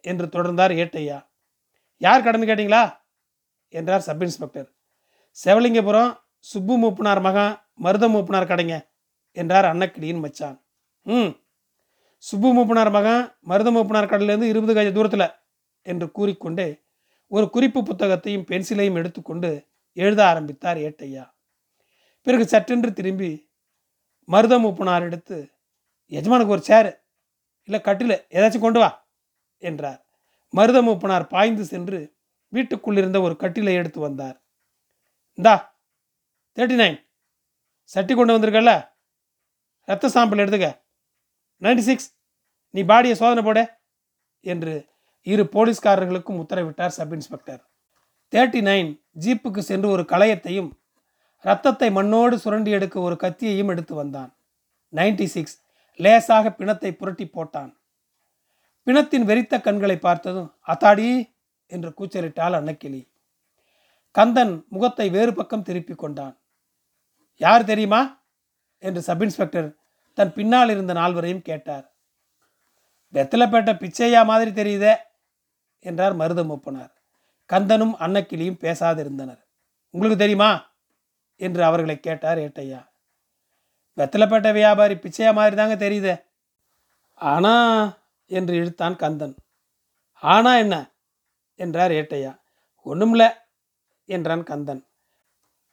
என்று 0.06 0.26
தொடர்ந்தார் 0.26 0.72
ஏட்டையா. 0.76 1.18
யார் 2.00 2.22
கடந்து 2.22 2.46
கேட்டீங்களா? 2.46 2.82
என்றார் 3.74 4.00
சப் 4.00 4.22
இன்ஸ்பெக்டர் 4.22 4.68
செவலிங்கபுரம் 5.38 6.12
சுப்பு 6.44 6.74
மூப்பனார் 6.78 7.20
மகன் 7.20 7.54
மருத 7.74 8.08
மூப்பனார் 8.08 8.50
கடைங்க 8.50 8.74
என்றார் 9.36 9.64
அன்னக்கிடியின் 9.64 10.20
மச்சான். 10.20 10.56
ம். 11.06 11.30
சுப்பு 12.22 12.48
மூப்பனார் 12.54 12.90
மகன் 12.90 13.22
மருத 13.40 13.70
மூப்பனார் 13.70 14.10
கடையிலேருந்து 14.10 14.42
இருபது 14.42 14.74
கஜ 14.74 14.92
தூரத்தில் 14.92 15.28
என்று 15.86 16.10
கூறிக்கொண்டே 16.10 16.68
ஒரு 17.30 17.50
குறிப்பு 17.50 17.82
புத்தகத்தையும் 17.82 18.46
பென்சிலையும் 18.46 18.96
எடுத்துக்கொண்டு 18.96 19.50
எழுத 19.96 20.20
ஆரம்பித்தார் 20.26 20.78
ஏட்டையா. 20.78 21.24
பிறகு 22.26 22.44
சற்றென்று 22.44 22.92
திரும்பி 22.92 23.30
மருத 24.28 24.54
மூப்பனார் 24.58 25.02
எடுத்து 25.02 25.36
எஜமானுக்கு 26.12 26.54
ஒரு 26.56 26.62
சேரு 26.62 26.92
இல்லை 27.68 27.80
கட்டில் 27.80 28.16
ஏதாச்சும் 28.30 28.58
கொண்டு 28.58 28.80
வா. 28.80 28.90
என்றார். 29.62 30.00
மருத 30.54 30.78
மூப்பனார் 30.82 31.24
பாய்ந்து 31.34 31.64
சென்று 31.64 31.98
வீட்டுக்குள்ளிருந்த 32.52 33.18
ஒரு 33.20 33.34
கட்டிலை 33.42 33.74
எடுத்து 33.74 34.00
வந்தார். 34.00 34.36
இந்தா 35.38 35.54
தேர்ட்டி 36.56 36.76
நைன் 36.80 36.98
சட்டி 37.84 38.14
கொண்டு 38.14 38.34
வந்திருக்கல 38.36 38.72
ரத்த 39.88 40.10
சாம்பிள் 40.14 40.42
எடுத்துக்க. 40.42 40.68
நைன்டி 41.62 41.78
சிக்ஸ் 41.78 42.08
நீ 42.70 42.82
பாடியை 42.82 43.12
சோதனை 43.12 43.42
போட 43.44 43.60
என்று 44.40 44.74
இரு 45.22 45.44
போலீஸ்காரர்களுக்கும் 45.52 46.40
உத்தரவிட்டார் 46.42 46.96
சப் 46.96 47.12
இன்ஸ்பெக்டர். 47.12 47.60
தேர்ட்டி 48.32 48.60
நைன் 48.68 48.90
ஜீப்புக்கு 49.24 49.62
சென்று 49.70 49.88
ஒரு 49.88 50.02
களையத்தையும் 50.02 50.70
ரத்தத்தை 51.44 51.88
மண்ணோடு 51.90 52.36
சுரண்டி 52.38 52.70
எடுக்க 52.70 52.96
ஒரு 53.00 53.16
கத்தியையும் 53.22 53.70
எடுத்து 53.72 53.94
வந்தான். 53.94 54.30
நைன்டி 54.92 55.24
சிக்ஸ் 55.24 55.56
லேசாக 56.00 56.52
பிணத்தை 56.52 56.90
புரட்டி 56.92 57.26
போட்டான். 57.26 57.70
பிணத்தின் 58.86 59.24
வெறித்த 59.24 59.54
கண்களை 59.60 59.96
பார்த்ததும் 59.98 60.50
அத்தாடி! 60.68 61.06
என்று 61.70 61.90
கூச்சலிட்டாள் 61.90 62.56
அன்னக்கிளி. 62.58 63.00
கந்தன் 64.14 64.52
முகத்தை 64.68 65.06
வேறு 65.10 65.32
பக்கம் 65.34 65.64
திருப்பி 65.64 65.94
கொண்டான். 65.94 66.36
யார் 67.40 67.64
தெரியுமா? 67.64 68.00
என்று 68.82 69.00
சப் 69.02 69.22
இன்ஸ்பெக்டர் 69.22 69.68
தன் 70.18 70.32
பின்னால் 70.32 70.70
இருந்த 70.70 70.92
நால்வரையும் 70.92 71.42
கேட்டார். 71.42 71.86
வெத்தலைப்பேட்டை 73.14 73.74
பிச்சையா 73.74 74.22
மாதிரி 74.24 74.52
தெரியுதே! 74.52 74.94
என்றார் 75.84 76.14
மருத 76.14 76.42
மூப்பனார். 76.44 76.92
கந்தனும் 77.50 77.94
அன்னக்கிளியும் 78.00 78.62
பேசாதிருந்தனர். 78.62 79.42
உங்களுக்கு 79.94 80.22
தெரியுமா? 80.22 80.50
என்று 81.40 81.62
அவர்களை 81.64 81.96
கேட்டார் 82.00 82.38
ஏட்டையா. 82.38 82.80
வெத்தலைப்பேட்டை 83.98 84.52
வியாபாரி 84.52 84.94
பிச்சையா 84.94 85.32
மாதிரி 85.32 85.56
தாங்க 85.56 85.76
தெரியுதே! 85.76 86.14
ஆனால் 87.20 87.84
என்று 88.26 88.54
இழுத்தான் 88.54 88.96
கந்தன். 88.96 89.36
ஆனா 90.14 90.56
என்ன? 90.56 90.92
என்றார் 91.54 91.90
ஏட்டையா. 91.90 92.38
ஒண்ணுமில்ல 92.84 93.30
என்றான் 94.04 94.42
கந்தன். 94.42 94.86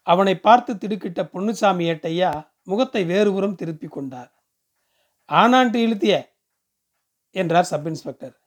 அவனை 0.02 0.36
பார்த்து 0.36 0.74
திடுக்கிட்ட 0.74 1.22
பொன்னுசாமி 1.34 1.90
ஏட்டையா 1.90 2.52
முகத்தை 2.64 3.06
வேறுபுறம் 3.06 3.56
திருப்பி 3.56 3.88
கொண்டார். 3.88 4.34
ஆனான்ட்டு 5.28 5.76
இழுத்திய 5.76 6.30
என்றார் 7.32 7.64
சப் 7.64 7.88
இன்ஸ்பெக்டர். 7.88 8.40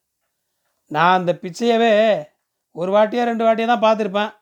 நான் 0.84 1.18
அந்த 1.18 1.38
பிச்சையவே 1.42 2.24
ஒரு 2.70 2.92
வாட்டியா 2.92 3.24
ரெண்டு 3.24 3.44
வாட்டியாக 3.44 3.78
தான் 3.78 3.80
பார்த்துருப்பேன். 3.80 4.32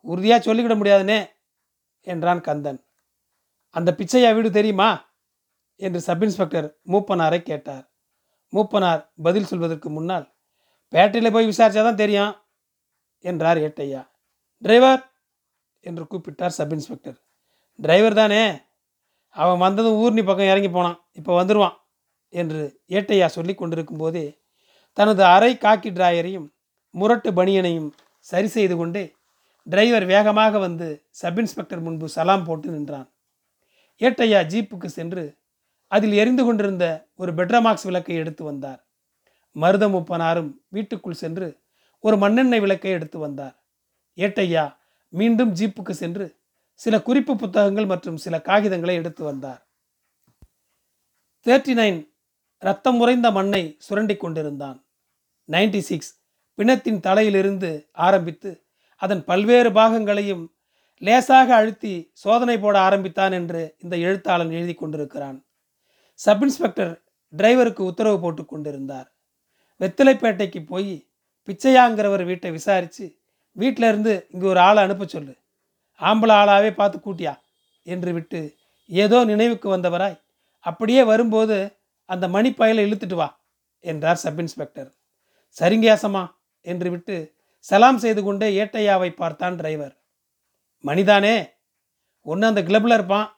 உறுதியாக 0.00 0.54
சொல்லிக்கிட 0.54 0.74
முடியாதுனே 0.76 1.26
என்றான் 2.00 2.40
கந்தன். 2.40 2.84
அந்த 3.70 3.94
பிச்சையா 3.98 4.34
வீடு 4.34 4.50
தெரியுமா? 4.50 5.14
என்று 5.76 6.00
சப் 6.00 6.22
இன்ஸ்பெக்டர் 6.22 6.76
மூப்பனாரை 6.86 7.42
கேட்டார். 7.42 7.95
மூப்பனார் 8.56 9.02
பதில் 9.26 9.48
சொல்வதற்கு 9.50 9.88
முன்னால் 9.96 10.26
பேட்டையில் 10.92 11.34
போய் 11.34 11.50
விசாரிச்சா 11.52 11.82
தான் 11.86 12.02
தெரியும் 12.02 12.34
என்றார் 13.24 13.58
ஏட்டையா. 13.66 14.02
டிரைவர் 14.62 15.02
என்று 15.86 16.04
கூப்பிட்டார் 16.10 16.56
சப் 16.58 16.74
இன்ஸ்பெக்டர். 16.76 17.16
டிரைவர் 17.78 18.18
தானே? 18.20 18.42
அவன் 19.36 19.62
வந்ததும் 19.64 19.98
ஊர்னி 20.02 20.22
பக்கம் 20.26 20.50
இறங்கி 20.52 20.70
போனான் 20.70 20.98
இப்போ 21.12 21.32
வந்துடுவான் 21.40 21.76
என்று 22.34 22.60
ஏட்டையா 22.88 23.26
சொல்லி 23.36 23.54
கொண்டிருக்கும் 23.54 24.02
போதே 24.02 24.26
தனது 24.96 25.22
அரை 25.34 25.52
காக்கி 25.56 25.90
டிராயரையும் 25.96 26.46
முரட்டு 26.94 27.30
பனியனையும் 27.30 27.90
சரி 28.26 28.48
செய்து 28.54 28.74
கொண்டே 28.76 29.04
டிரைவர் 29.66 30.06
வேகமாக 30.12 30.58
வந்து 30.58 30.88
சப் 31.20 31.38
இன்ஸ்பெக்டர் 31.38 31.84
முன்பு 31.86 32.06
சலாம் 32.08 32.44
போட்டு 32.44 32.68
நின்றான். 32.70 33.08
ஏட்டையா 34.00 34.40
ஜீப்புக்கு 34.52 34.88
சென்று 34.98 35.24
அதில் 35.86 36.12
எரிந்து 36.12 36.44
கொண்டிருந்த 36.44 37.08
ஒரு 37.16 37.32
பெட்ரமாக்ஸ் 37.32 37.82
விளக்கை 37.82 38.16
எடுத்து 38.16 38.44
வந்தார். 38.44 38.86
மருதமுப்பனாரும் 39.56 40.58
வீட்டுக்குள் 40.68 41.14
சென்று 41.14 41.60
ஒரு 42.00 42.16
மண்ணெண்ணெய் 42.16 42.60
விளக்கை 42.60 42.90
எடுத்து 42.90 43.18
வந்தார். 43.18 43.62
ஏட்டையா 44.16 44.76
மீண்டும் 45.08 45.54
ஜீப்புக்கு 45.54 45.90
சென்று 45.90 46.36
சில 46.74 47.02
குறிப்பு 47.02 47.36
புத்தகங்கள் 47.36 47.86
மற்றும் 47.86 48.16
சில 48.16 48.36
காகிதங்களை 48.36 48.92
எடுத்து 48.92 49.24
வந்தார். 49.24 49.66
தேர்ட்டி 51.46 51.74
நைன் 51.74 52.10
ரத்தம் 52.58 52.98
உறைந்த 52.98 53.30
மண்ணை 53.30 53.76
சுரண்டி 53.78 54.16
கொண்டிருந்தான். 54.16 54.84
நைன்டி 55.50 55.78
சிக்ஸ் 55.78 56.22
பிணத்தின் 56.58 57.00
தலையிலிருந்து 57.00 57.88
ஆரம்பித்து 57.92 58.64
அதன் 58.96 59.24
பல்வேறு 59.24 59.72
பாகங்களையும் 59.72 60.54
லேசாக 60.98 61.54
அழுத்தி 61.54 62.10
சோதனை 62.12 62.58
போட 62.58 62.78
ஆரம்பித்தான் 62.78 63.32
என்று 63.32 63.74
இந்த 63.78 63.96
எழுத்தாளன் 63.96 64.50
எழுதி 64.50 64.74
கொண்டிருக்கிறான். 64.74 65.45
சப் 66.18 66.42
இன்ஸ்பெக்டர் 66.42 66.92
டிரைவருக்கு 67.32 67.80
உத்தரவு 67.80 68.20
போட்டு 68.20 68.44
கொண்டிருந்தார். 68.44 69.08
வெத்திலைப்பேட்டைக்கு 69.80 70.60
போய் 70.66 71.08
பிச்சையாங்கிறவர் 71.48 72.24
வீட்டை 72.24 72.50
விசாரித்து 72.50 73.18
வீட்டில் 73.52 73.88
இருந்து 73.88 74.26
இங்கே 74.30 74.46
ஒரு 74.46 74.60
ஆளை 74.60 74.82
அனுப்ப 74.82 75.04
சொல்லு. 75.06 75.34
ஆம்பளை 76.00 76.34
ஆளாகவே 76.40 76.70
பார்த்து 76.74 76.98
கூட்டியா? 76.98 77.34
என்று 77.82 78.12
விட்டு 78.12 78.56
ஏதோ 78.90 79.24
நினைவுக்கு 79.24 79.68
வந்தவராய் 79.76 80.18
அப்படியே 80.58 81.02
வரும்போது 81.02 81.56
அந்த 82.04 82.28
மணிப்பயலை 82.28 82.82
இழுத்துட்டு 82.86 83.14
வா 83.14 83.28
என்றார் 83.84 84.16
சப் 84.16 84.38
இன்ஸ்பெக்டர். 84.38 84.90
சரிங்கயாசமா 85.56 86.24
என்று 86.60 86.90
விட்டு 86.90 87.16
சலாம் 87.60 87.98
செய்து 87.98 88.22
கொண்டே 88.22 88.48
ஏட்டையாவை 88.62 89.10
பார்த்தான் 89.14 89.56
டிரைவர். 89.56 89.94
மணிதானே 90.84 91.36
ஒன்று 92.26 92.46
அந்த 92.46 92.62
கிளப்பில் 92.62 92.96
இருப்பான் 92.98 93.28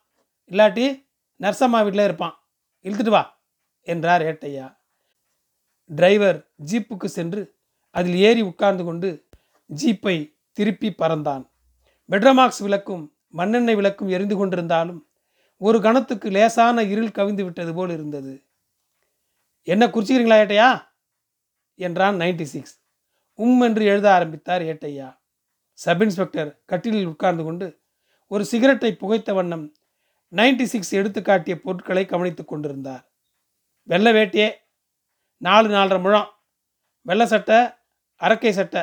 இல்லாட்டி 0.50 0.86
நர்சம்மா 1.40 1.80
வீட்டில் 1.82 2.08
இருப்பான் 2.08 2.36
இழுத்துட்டு 2.82 3.08
வா 3.08 3.42
என்றார் 3.80 4.22
ஏட்டையா. 4.22 4.76
டிரைவர் 5.86 6.50
ஜீப்புக்கு 6.70 7.04
சென்று 7.04 7.56
அதில் 7.90 8.14
ஏறி 8.14 8.40
உட்கார்ந்து 8.40 8.84
கொண்டு 8.84 9.26
ஜீப்பை 9.82 10.34
திருப்பி 10.52 10.94
பறந்தான். 10.98 11.50
பெட்ரமாக்ஸ் 12.10 12.62
விளக்கும் 12.62 13.16
மண்ணெண்ணெய் 13.28 13.74
விளக்கும் 13.74 14.08
எரிந்து 14.08 14.46
கொண்டிருந்தாலும் 14.46 15.06
ஒரு 15.56 15.80
கணத்துக்கு 15.80 16.30
லேசான 16.30 16.82
இருள் 16.82 17.08
கவிந்து 17.08 17.44
விட்டது 17.44 17.74
போல் 17.74 17.90
இருந்தது. 17.90 18.42
என்ன 19.62 19.86
குறிச்சிக்கிறீங்களா 19.86 20.38
ஏட்டையா? 20.44 20.86
என்றான் 21.74 22.16
நைன்டி 22.16 22.42
சிக்ஸ். 22.42 22.82
உம் 23.34 23.60
என்று 23.60 23.84
எழுத 23.84 24.12
ஆரம்பித்தார் 24.12 24.62
ஏட்டையா. 24.62 25.18
சப் 25.72 26.02
இன்ஸ்பெக்டர் 26.02 26.62
கட்டிலில் 26.66 27.04
உட்கார்ந்து 27.04 27.44
கொண்டு 27.44 27.80
ஒரு 28.26 28.44
சிகரெட்டை 28.44 28.94
புகைத்த 28.94 29.32
வண்ணம் 29.32 29.72
நைன்டி 30.32 30.62
சிக்ஸ் 30.62 30.92
எடுத்து 30.92 31.22
காட்டிய 31.22 31.60
பொருட்களை 31.60 32.06
கவனித்து 32.06 32.44
கொண்டிருந்தார். 32.44 33.10
வெள்ளை 33.82 34.12
வேட்டியே 34.12 34.52
நாலு 35.36 35.68
நாலரை 35.68 36.00
முழம் 36.00 36.30
வெள்ளை 37.02 37.26
சட்டை 37.26 37.68
அரக்கை 38.16 38.52
சட்டை 38.52 38.82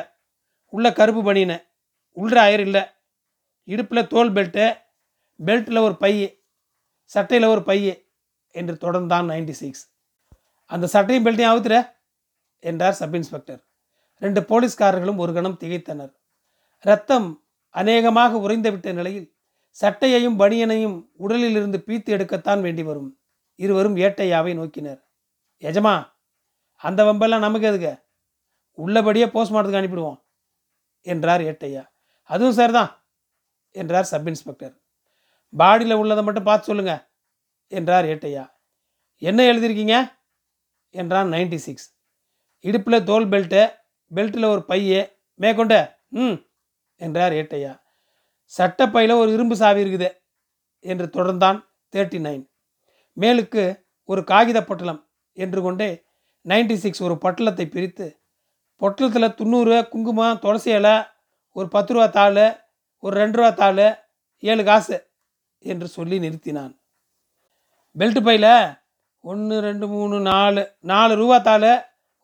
உள்ள 0.66 0.92
கருப்பு 0.92 1.32
பனியன 1.32 1.66
உள்ள 2.12 2.42
அயர் 2.42 2.58
இல்லை 2.58 2.82
இடுப்பில் 3.64 4.06
தோல் 4.06 4.32
பெல்ட்டு 4.32 4.78
பெல்ட்டில் 5.44 5.80
ஒரு 5.80 5.96
பை 5.96 6.44
சட்டையில் 7.04 7.48
ஒரு 7.48 7.62
பை 7.62 8.10
என்று 8.48 8.74
தொடர்ந்தான் 8.74 9.28
நைன்டி 9.30 9.50
சிக்ஸ். 9.50 9.92
அந்த 10.64 10.86
சட்டையும் 10.86 11.26
பெல்ட்டையும் 11.26 11.52
அவுத்துற 11.54 11.94
என்றார் 12.58 12.92
சப் 12.92 13.14
இன்ஸ்பெக்டர். 13.14 13.66
ரெண்டு 14.18 14.40
போலீஸ்காரர்களும் 14.40 15.16
ஒரு 15.16 15.32
கணம் 15.32 15.58
திகைத்தனர். 15.60 16.12
ரத்தம் 16.80 17.46
அநேகமாக 17.70 18.38
உறைந்துவிட்ட 18.38 18.92
நிலையில் 18.92 19.35
சட்டையையும் 19.80 20.38
பனியனையும் 20.40 20.96
உடலிலிருந்து 21.16 21.78
பீத்து 21.86 22.10
எடுக்கத்தான் 22.16 22.60
வேண்டி 22.60 22.82
வரும். 22.82 23.10
இருவரும் 23.58 23.96
ஏட்டையாவை 23.96 24.52
நோக்கினர். 24.60 25.00
எஜமா 25.62 25.94
அந்த 26.82 27.00
வம்பெல்லாம் 27.04 27.44
நமக்கு 27.46 27.66
எதுக்கு? 27.66 27.92
உள்ளபடியே 28.78 29.26
போஸ்ட்மார்ட்டத்துக்கு 29.26 29.82
அனுப்பிடுவோம் 29.82 30.18
என்றார் 31.06 31.40
ஏட்டையா. 31.40 31.82
அதுவும் 32.30 32.56
சார் 32.58 32.72
தான் 32.72 32.90
என்றார் 33.74 34.08
சப் 34.10 34.28
இன்ஸ்பெக்டர் 34.28 34.74
பாடியில் 35.52 36.00
உள்ளதை 36.02 36.22
மட்டும் 36.24 36.48
பார்த்து 36.48 36.68
சொல்லுங்க 36.70 36.94
என்றார் 37.72 38.04
ஏட்டையா. 38.04 38.44
என்ன 39.22 39.40
எழுதியிருக்கீங்க? 39.52 39.96
என்றான் 40.94 41.32
நைன்டி 41.32 41.58
சிக்ஸ் 41.66 41.88
இடுப்பில் 42.64 43.04
தோல் 43.04 43.28
பெல்ட்டு 43.28 43.62
பெல்ட்டில் 44.10 44.50
ஒரு 44.52 44.62
பையே 44.68 45.00
மேற்கொண்ட 45.40 45.74
ம் 46.08 46.36
என்றார் 47.00 47.32
ஏட்டையா. 47.32 47.72
சட்டப்பையில் 48.52 49.20
ஒரு 49.22 49.30
இரும்பு 49.32 49.56
சாவி 49.56 49.82
இருக்குது 49.84 50.10
என்று 50.84 51.06
தொடர்ந்தான் 51.16 51.58
தேர்ட்டி 51.94 52.18
நைன் 52.18 52.44
மேலுக்கு 53.16 53.64
ஒரு 54.08 54.20
காகித 54.24 54.58
பொட்டலம் 54.64 55.00
என்று 55.36 55.60
கொண்டே 55.62 55.90
நைன்டி 56.46 56.76
சிக்ஸ் 56.76 57.04
ஒரு 57.06 57.14
பொட்டலத்தை 57.24 57.66
பிரித்து 57.68 58.06
பொட்டலத்தில் 58.80 59.34
துண்ணூறு 59.34 59.76
குங்குமம் 59.92 60.38
துளசி 60.38 60.70
இலை 60.70 60.94
ஒரு 61.56 61.68
பத்து 61.68 61.92
ரூபா 61.94 62.06
தாள் 62.08 62.42
ஒரு 63.02 63.14
ரெண்டு 63.16 63.38
ரூபா 63.38 63.50
தாள் 63.54 63.86
ஏழு 64.42 64.62
காசு 64.64 64.96
என்று 65.64 65.86
சொல்லி 65.88 66.16
நிறுத்தினான். 66.24 66.72
பெல்ட் 67.96 68.20
பையில் 68.26 68.52
ஒன்று 69.24 69.56
ரெண்டு 69.60 69.86
மூணு 69.86 70.16
நாலு 70.20 70.62
நாலு 70.80 71.14
ரூபா 71.14 71.38
தாள் 71.38 71.70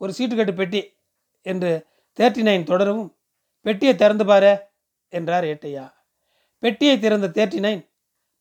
ஒரு 0.00 0.12
சீட்டுக்கட்டு 0.18 0.54
பெட்டி 0.60 0.82
என்று 1.46 1.72
தேர்ட்டி 2.18 2.42
நைன் 2.48 2.68
தொடரவும் 2.70 3.10
பெட்டியை 3.66 3.94
திறந்து 3.94 4.24
பாரு 4.24 4.52
என்றார் 5.12 5.44
ஏட்டையா. 5.44 5.84
பெட்டியை 6.62 6.98
திறந்த 6.98 7.26
தேர்ட்டி 7.28 7.60
நைன். 7.60 7.82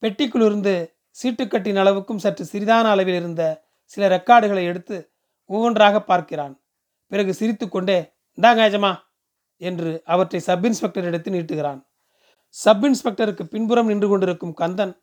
பெட்டிக்குள் 0.04 0.46
இருந்து 0.46 0.96
சீட்டுக்கட்டின் 1.22 1.80
அளவுக்கும் 1.82 2.16
சற்று 2.16 2.46
சிறிதான 2.52 2.84
அளவில் 2.84 3.16
இருந்த 3.16 3.70
சில 3.84 4.08
ரெக்கார்டுகளை 4.18 4.64
எடுத்து 4.64 5.14
ஒவ்வொன்றாக 5.46 6.04
பார்க்கிறான். 6.04 6.62
பிறகு 7.08 7.34
சிரித்துக்கொண்டே 7.34 8.14
இந்தாங்க 8.38 8.62
ஏஜமா 8.68 8.92
என்று 9.58 10.02
அவற்றை 10.06 10.40
சப் 10.42 10.66
இன்ஸ்பெக்டர் 10.66 11.04
எடுத்து 11.04 11.32
நீட்டுகிறான். 11.32 11.82
சப் 12.50 12.86
இன்ஸ்பெக்டருக்கு 12.86 13.44
பின்புறம் 13.44 13.86
நின்று 13.86 14.08
கொண்டிருக்கும் 14.08 14.54
கந்தன் 14.54 14.94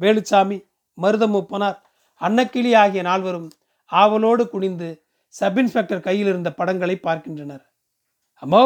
வேலுச்சாமி 0.00 0.58
மருதமூப்பனார் 1.02 1.78
அன்னக்கிளி 2.20 2.76
ஆகிய 2.76 3.02
நால்வரும் 3.02 3.48
ஆவலோடு 3.84 4.48
குனிந்து 4.48 5.04
சப் 5.28 5.58
இன்ஸ்பெக்டர் 5.58 6.00
கையில் 6.00 6.26
இருந்த 6.26 6.50
படங்களை 6.52 6.96
பார்க்கின்றனர். 6.96 7.64
அம்மோ 8.42 8.62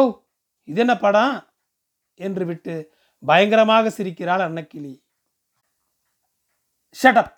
இது 0.63 0.79
என்ன 0.79 0.97
படம்? 0.97 1.47
என்று 2.19 2.45
விட்டு 2.45 2.92
பயங்கரமாக 3.25 3.89
சிரிக்கிறாள் 3.89 4.43
அன்னக்கிளி. 4.47 4.93
ஷட்டப் 7.03 7.33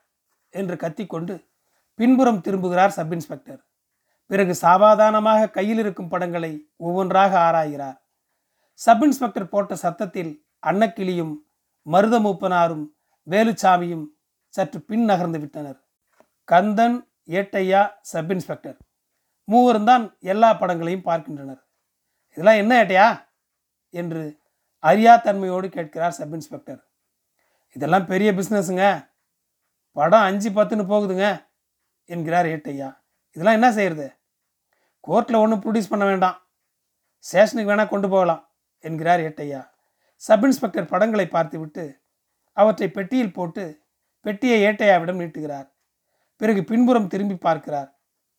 என்று 0.50 0.76
கத்திக்கொண்டு 0.76 1.48
பின்புறம் 1.94 2.42
திரும்புகிறார் 2.42 2.96
சப் 2.98 3.12
இன்ஸ்பெக்டர். 3.12 3.62
பிறகு 4.26 4.56
சாவாதானமாக 4.62 5.50
கையில் 5.50 5.78
இருக்கும் 5.78 6.08
படங்களை 6.08 6.72
ஒவ்வொன்றாக 6.76 7.38
ஆராய்கிறார். 7.40 7.98
சப் 8.74 9.04
இன்ஸ்பெக்டர் 9.04 9.50
போட்ட 9.50 9.76
சத்தத்தில் 9.76 10.46
அன்னக்கிளியும் 10.68 11.34
மருதமூப்பனாரும் 11.92 12.86
வேலுச்சாமியும் 13.30 14.06
சற்று 14.48 14.82
பின் 14.82 15.06
நகர்ந்து 15.06 15.40
விட்டனர். 15.40 15.80
கந்தன் 16.44 16.98
ஏட்டையா 17.28 17.82
சப் 18.02 18.32
இன்ஸ்பெக்டர் 18.32 18.78
மூவரும் 19.44 19.86
தான் 19.86 20.18
எல்லா 20.20 20.54
படங்களையும் 20.54 21.02
பார்க்கின்றனர். 21.02 21.62
இதெல்லாம் 22.30 22.56
என்ன 22.56 22.84
ஏட்டையா? 22.84 23.08
என்று 23.90 24.24
அறியா 24.90 25.14
தன்மையோடு 25.22 25.68
கேட்கிறார் 25.76 26.16
சப் 26.18 26.34
இன்ஸ்பெக்டர். 26.38 26.82
இதெல்லாம் 27.76 28.06
பெரிய 28.12 28.30
பிஸ்னஸுங்க 28.38 28.84
படம் 29.98 30.26
அஞ்சு 30.30 30.50
பத்துன்னு 30.50 30.86
போகுதுங்க 30.92 31.26
என்கிறார் 32.06 32.46
ஏட்டையா. 32.46 32.90
இதெல்லாம் 33.32 33.58
என்ன 33.60 33.70
செய்யறது? 33.72 34.08
கோர்ட்டில் 35.08 35.42
ஒன்றும் 35.44 35.62
ப்ரொடியூஸ் 35.64 35.92
பண்ண 35.94 36.06
வேண்டாம். 36.06 36.38
ஸ்டேஷனுக்கு 37.26 37.72
வேணால் 37.72 37.92
கொண்டு 37.94 38.10
போகலாம் 38.10 38.42
என்கிறார் 38.80 39.20
ஏட்டையா. 39.20 39.62
சப் 40.26 40.44
இன்ஸ்பெக்டர் 40.44 40.92
படங்களை 40.94 41.28
பார்த்துவிட்டு 41.28 41.86
அவற்றை 42.58 42.88
பெட்டியில் 42.90 43.36
போட்டு 43.38 43.64
பெட்டியை 44.26 44.58
ஏட்டையாவிடம் 44.66 45.20
நீட்டுகிறார். 45.22 45.68
பிறகு 46.42 46.64
பின்புறம் 46.64 47.12
திரும்பி 47.14 47.36
பார்க்கிறார். 47.48 47.90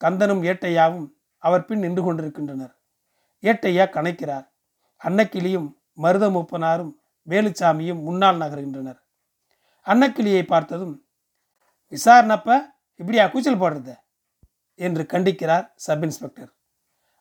கந்தனும் 0.05 0.43
ஏட்டையாவும் 0.51 1.09
அவர் 1.43 1.65
பின் 1.65 1.83
நின்று 1.85 2.03
கொண்டிருக்கின்றனர். 2.03 2.75
ஏட்டையா 3.43 3.85
கணைக்கிறார் 3.97 4.47
அன்னக்கிளியும் 5.05 5.69
மருதமூப்பனாரும் 6.03 6.93
வேலுச்சாமியும் 7.29 8.03
முன்னால் 8.03 8.39
நகர்கின்றனர். 8.39 8.99
அன்னக்கிளியை 9.87 10.47
பார்த்ததும் 10.47 11.07
விசாரணப்ப 11.91 12.61
இப்படியா 12.97 13.27
கூச்சல் 13.27 13.59
போடுறது? 13.59 13.99
என்று 14.75 15.03
கண்டிக்கிறார் 15.03 15.71
சப் 15.77 16.03
இன்ஸ்பெக்டர். 16.03 16.55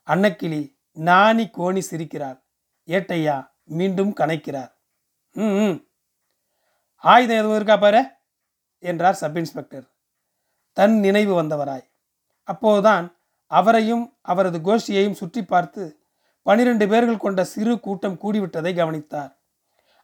அன்னக்கிளி 0.08 0.78
நாணி 0.92 1.50
கோணி 1.54 1.82
சிரிக்கிறார் 1.92 2.44
ஏட்டையா 2.88 3.50
மீண்டும் 3.64 4.14
கணைக்கிறார். 4.14 4.72
ம் 5.32 5.44
ம். 5.44 5.88
ஆயுதம் 6.96 7.38
எதுவும் 7.38 7.56
இருக்கா 7.56 7.78
பாரு? 7.78 8.10
என்றார் 8.80 9.14
சப் 9.14 9.38
இன்ஸ்பெக்டர். 9.38 9.94
தன் 10.72 11.00
நினைவு 11.00 11.44
வந்தவராய். 11.44 11.92
அப்போதுதான் 12.44 13.18
அவரையும் 13.46 14.18
அவரது 14.22 14.58
கோஷ்டியையும் 14.60 15.12
சுற்றி 15.12 15.46
பார்த்து 15.46 16.05
பனிரெண்டு 16.46 16.88
பேர்கள் 16.88 17.18
கொண்ட 17.18 17.44
சிறு 17.44 17.80
கூட்டம் 17.80 18.20
கூடிவிட்டதை 18.24 18.76
கவனித்தார். 18.76 19.32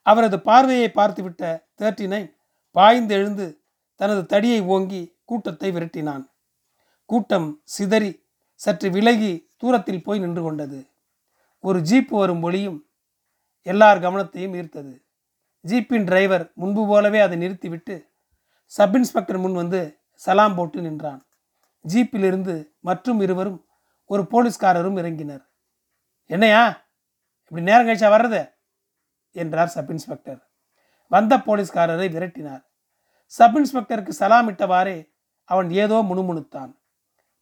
அவரது 0.01 0.41
பார்வையை 0.41 0.91
பார்த்துவிட்ட 0.95 1.43
தேர்ட்டி 1.79 2.05
நைன் 2.13 2.29
பாய்ந்து 2.75 3.15
எழுந்து 3.15 3.63
தனது 3.95 4.21
தடியை 4.25 4.61
ஓங்கி 4.61 5.01
கூட்டத்தை 5.23 5.71
விரட்டினான். 5.71 6.23
கூட்டம் 7.05 7.61
சிதறி 7.63 8.11
சற்று 8.53 8.89
விலகி 8.89 9.33
தூரத்தில் 9.57 10.03
போய் 10.03 10.19
நின்று 10.19 10.41
கொண்டது. 10.43 10.79
ஒரு 11.59 11.79
ஜீப் 11.79 12.11
வரும் 12.11 12.41
ஒளியும் 12.41 12.79
எல்லார் 13.61 13.99
கவனத்தையும் 13.99 14.55
ஈர்த்தது. 14.59 14.93
ஜீப்பின் 15.65 16.03
டிரைவர் 16.03 16.51
முன்பு 16.55 16.87
போலவே 16.87 17.19
அதை 17.19 17.37
நிறுத்திவிட்டு 17.37 17.95
சப் 18.65 18.95
இன்ஸ்பெக்டர் 18.95 19.37
முன் 19.37 19.53
வந்து 19.53 19.81
சலாம் 20.13 20.55
போட்டு 20.55 20.81
நின்றான். 20.81 21.21
ஜீப்பிலிருந்து 21.85 22.55
மற்றும் 22.79 23.19
இருவரும் 23.19 23.59
ஒரு 24.05 24.23
போலீஸ்காரரும் 24.31 24.99
இறங்கினர். 25.01 25.43
என்னையா? 26.31 26.87
இப்படி 27.43 27.63
நேரம் 27.63 27.87
கழிச்சா 27.87 28.13
வர்றது? 28.13 28.53
என்றார் 29.31 29.67
சப் 29.67 29.89
இன்ஸ்பெக்டர். 29.89 30.49
வந்த 31.07 31.37
போலீஸ்காரரை 31.37 32.07
விரட்டினார். 32.13 32.63
சப் 33.25 33.57
இன்ஸ்பெக்டருக்கு 33.57 34.11
சலாமிட்டவாறே 34.19 35.11
அவன் 35.43 35.71
ஏதோ 35.71 36.05
முணுமுணுத்தான். 36.09 36.77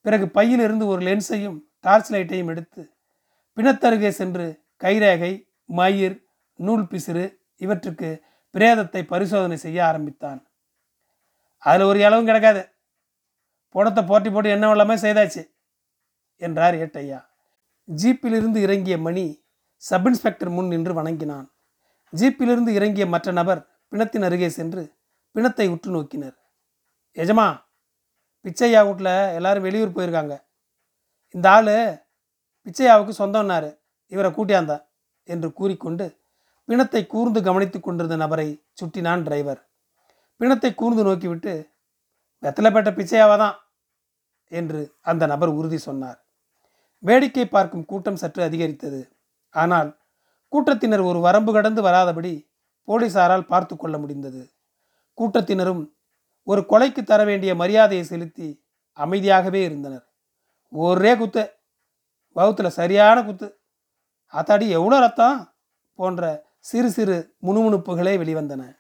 பிறகு 0.02 0.30
பையிலிருந்து 0.30 0.88
ஒரு 0.88 1.06
லென்ஸையும் 1.06 1.60
டார்ச் 1.80 2.14
லைட்டையும் 2.14 2.46
எடுத்து 2.46 2.94
பிணத்தருகே 3.56 4.10
சென்று 4.10 4.66
கைரேகை 4.84 5.44
மயிர் 5.66 6.24
நூல் 6.56 6.84
பிசிறு 6.84 7.38
இவற்றுக்கு 7.56 8.24
பிரேதத்தை 8.54 9.04
பரிசோதனை 9.04 9.58
செய்ய 9.58 9.86
ஆரம்பித்தான். 9.86 10.48
அதில் 11.58 11.86
ஒரு 11.86 12.06
அளவும் 12.06 12.28
கிடக்காது. 12.28 12.72
புடத்தை 13.70 14.04
போட்டி 14.04 14.30
போட்டு 14.30 14.50
என்ன 14.50 14.74
வெள்ளமே 14.74 14.98
செய்தாச்சு? 14.98 15.52
என்றார் 16.36 16.74
ஏட்டையா 16.74 17.28
ஜீப்பிலிருந்து 17.90 18.60
இறங்கிய 18.66 18.96
மணி 18.98 19.24
சப் 19.78 20.08
இன்ஸ்பெக்டர் 20.08 20.50
முன் 20.50 20.68
நின்று 20.68 20.94
வணங்கினான். 20.94 21.48
ஜீப்பிலிருந்து 22.14 22.72
இறங்கிய 22.78 23.06
மற்ற 23.06 23.32
நபர் 23.32 23.62
பிணத்தின் 23.92 24.26
அருகே 24.28 24.50
சென்று 24.50 24.84
பிணத்தை 25.36 25.66
உற்று 25.68 25.90
நோக்கினர். 25.96 26.36
எஜமா 27.18 27.48
பிச்சையா 28.46 28.82
வீட்டில் 28.88 29.14
எல்லாரும் 29.38 29.66
வெளியூர் 29.68 29.96
போயிருக்காங்க. 29.96 30.36
இந்த 31.36 31.50
ஆள் 31.50 31.74
பிச்சையாவுக்கு 32.66 33.16
சொந்தம்னாரு. 33.22 33.72
இவரை 34.08 34.32
கூட்டியாந்தா 34.38 34.78
என்று 35.24 35.50
கூறிக்கொண்டு 35.54 36.06
பிணத்தை 36.70 37.02
கூர்ந்து 37.08 37.40
கவனித்து 37.44 37.78
கொண்டிருந்த 37.80 38.16
நபரை 38.16 38.48
சுட்டினான் 38.80 39.24
டிரைவர். 39.24 39.62
பிணத்தை 40.38 40.72
கூர்ந்து 40.76 41.04
நோக்கிவிட்டு 41.04 41.54
வெத்தலைப்பேட்ட 42.44 42.92
பிச்சையாவா 42.98 43.36
தான் 43.38 43.56
என்று 44.52 44.82
அந்த 45.02 45.24
நபர் 45.28 45.50
உறுதி 45.50 45.78
சொன்னார். 45.78 46.20
வேடிக்கை 47.00 47.46
பார்க்கும் 47.46 47.86
கூட்டம் 47.86 48.16
சற்று 48.16 48.44
அதிகரித்தது. 48.44 49.12
ஆனால் 49.50 50.00
கூட்டத்தினர் 50.48 51.02
ஒரு 51.02 51.20
வரம்பு 51.20 51.54
கடந்து 51.54 51.82
வராதபடி 51.82 52.50
போலீசாரால் 52.88 53.42
பார்த்து 53.42 53.78
கொள்ள 53.78 53.98
முடிந்தது. 53.98 54.52
கூட்டத்தினரும் 55.18 55.94
ஒரு 56.44 56.66
கொலைக்கு 56.70 57.04
தர 57.04 57.24
வேண்டிய 57.24 57.56
மரியாதையை 57.56 58.06
செலுத்தி 58.06 58.64
அமைதியாகவே 58.98 59.62
இருந்தனர். 59.64 60.06
ஒரே 60.68 61.16
குத்து. 61.16 61.44
வகுத்தில் 62.36 62.68
சரியான 62.68 63.24
குத்து. 63.24 63.48
அத்தாடி 64.34 64.68
எவ்வளோ 64.70 65.00
ரத்தம்? 65.00 65.54
போன்ற 65.96 66.48
சிறு 66.60 66.92
சிறு 66.92 67.36
முணுமுணுப்புகளே 67.44 68.14
வெளிவந்தன. 68.22 68.78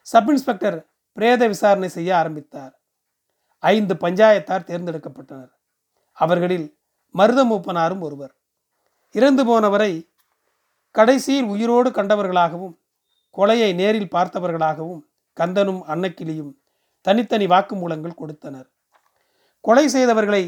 சப் 0.00 0.30
இன்ஸ்பெக்டர் 0.30 0.86
பிரேத 1.12 1.46
விசாரணை 1.46 1.88
செய்ய 1.88 2.16
ஆரம்பித்தார். 2.16 2.80
ஐந்து 3.58 3.94
பஞ்சாயத்தார் 3.94 4.68
தேர்ந்தெடுக்கப்பட்டனர். 4.70 5.52
அவர்களில் 6.12 6.78
மருதமூப்பனாரும் 7.14 8.00
ஒருவர். 8.00 8.34
இறந்து 9.14 9.42
போனவரை 9.44 9.92
கடைசியில் 10.90 11.44
உயிரோடு 11.44 11.90
கண்டவர்களாகவும் 11.90 12.74
கொலையை 13.34 13.70
நேரில் 13.74 14.12
பார்த்தவர்களாகவும் 14.14 15.02
கந்தனும் 15.36 15.82
அன்னக்கிளியும் 15.88 16.52
தனித்தனி 17.06 17.46
வாக்குமூலங்கள் 17.46 18.18
கொடுத்தனர். 18.20 18.68
கொலை 19.60 19.84
செய்தவர்களை 19.88 20.42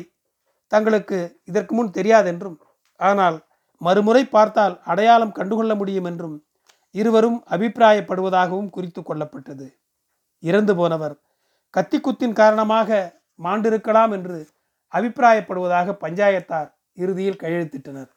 தங்களுக்கு 0.73 1.19
இதற்கு 1.45 1.73
முன் 1.75 1.91
தெரியாதென்றும் 1.91 2.57
ஆனால் 3.01 3.37
மறுமுறை 3.81 4.23
பார்த்தால் 4.27 4.75
அடையாளம் 4.85 5.33
கண்டுகொள்ள 5.33 5.73
முடியும் 5.75 6.05
என்றும் 6.05 6.37
இருவரும் 6.95 7.39
அபிப்பிராயப்படுவதாகவும் 7.51 8.71
குறித்து 8.71 9.01
கொள்ளப்பட்டது. 9.03 9.67
இறந்து 10.43 10.75
போனவர் 10.75 11.15
கத்திக்குத்தின் 11.75 12.39
காரணமாக 12.41 12.89
மாண்டிருக்கலாம் 13.39 14.13
என்று 14.13 14.39
அபிப்பிராயப்படுவதாக 14.97 15.95
பஞ்சாயத்தார் 16.01 16.69
இறுதியில் 16.95 17.41
கையெழுத்திட்டனர். 17.43 18.11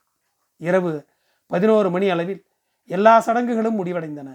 இரவு 0.57 0.91
பதினோரு 1.47 1.89
மணி 1.89 2.09
அளவில் 2.09 2.47
எல்லா 2.89 3.19
சடங்குகளும் 3.19 3.85
முடிவடைந்தன. 3.85 4.29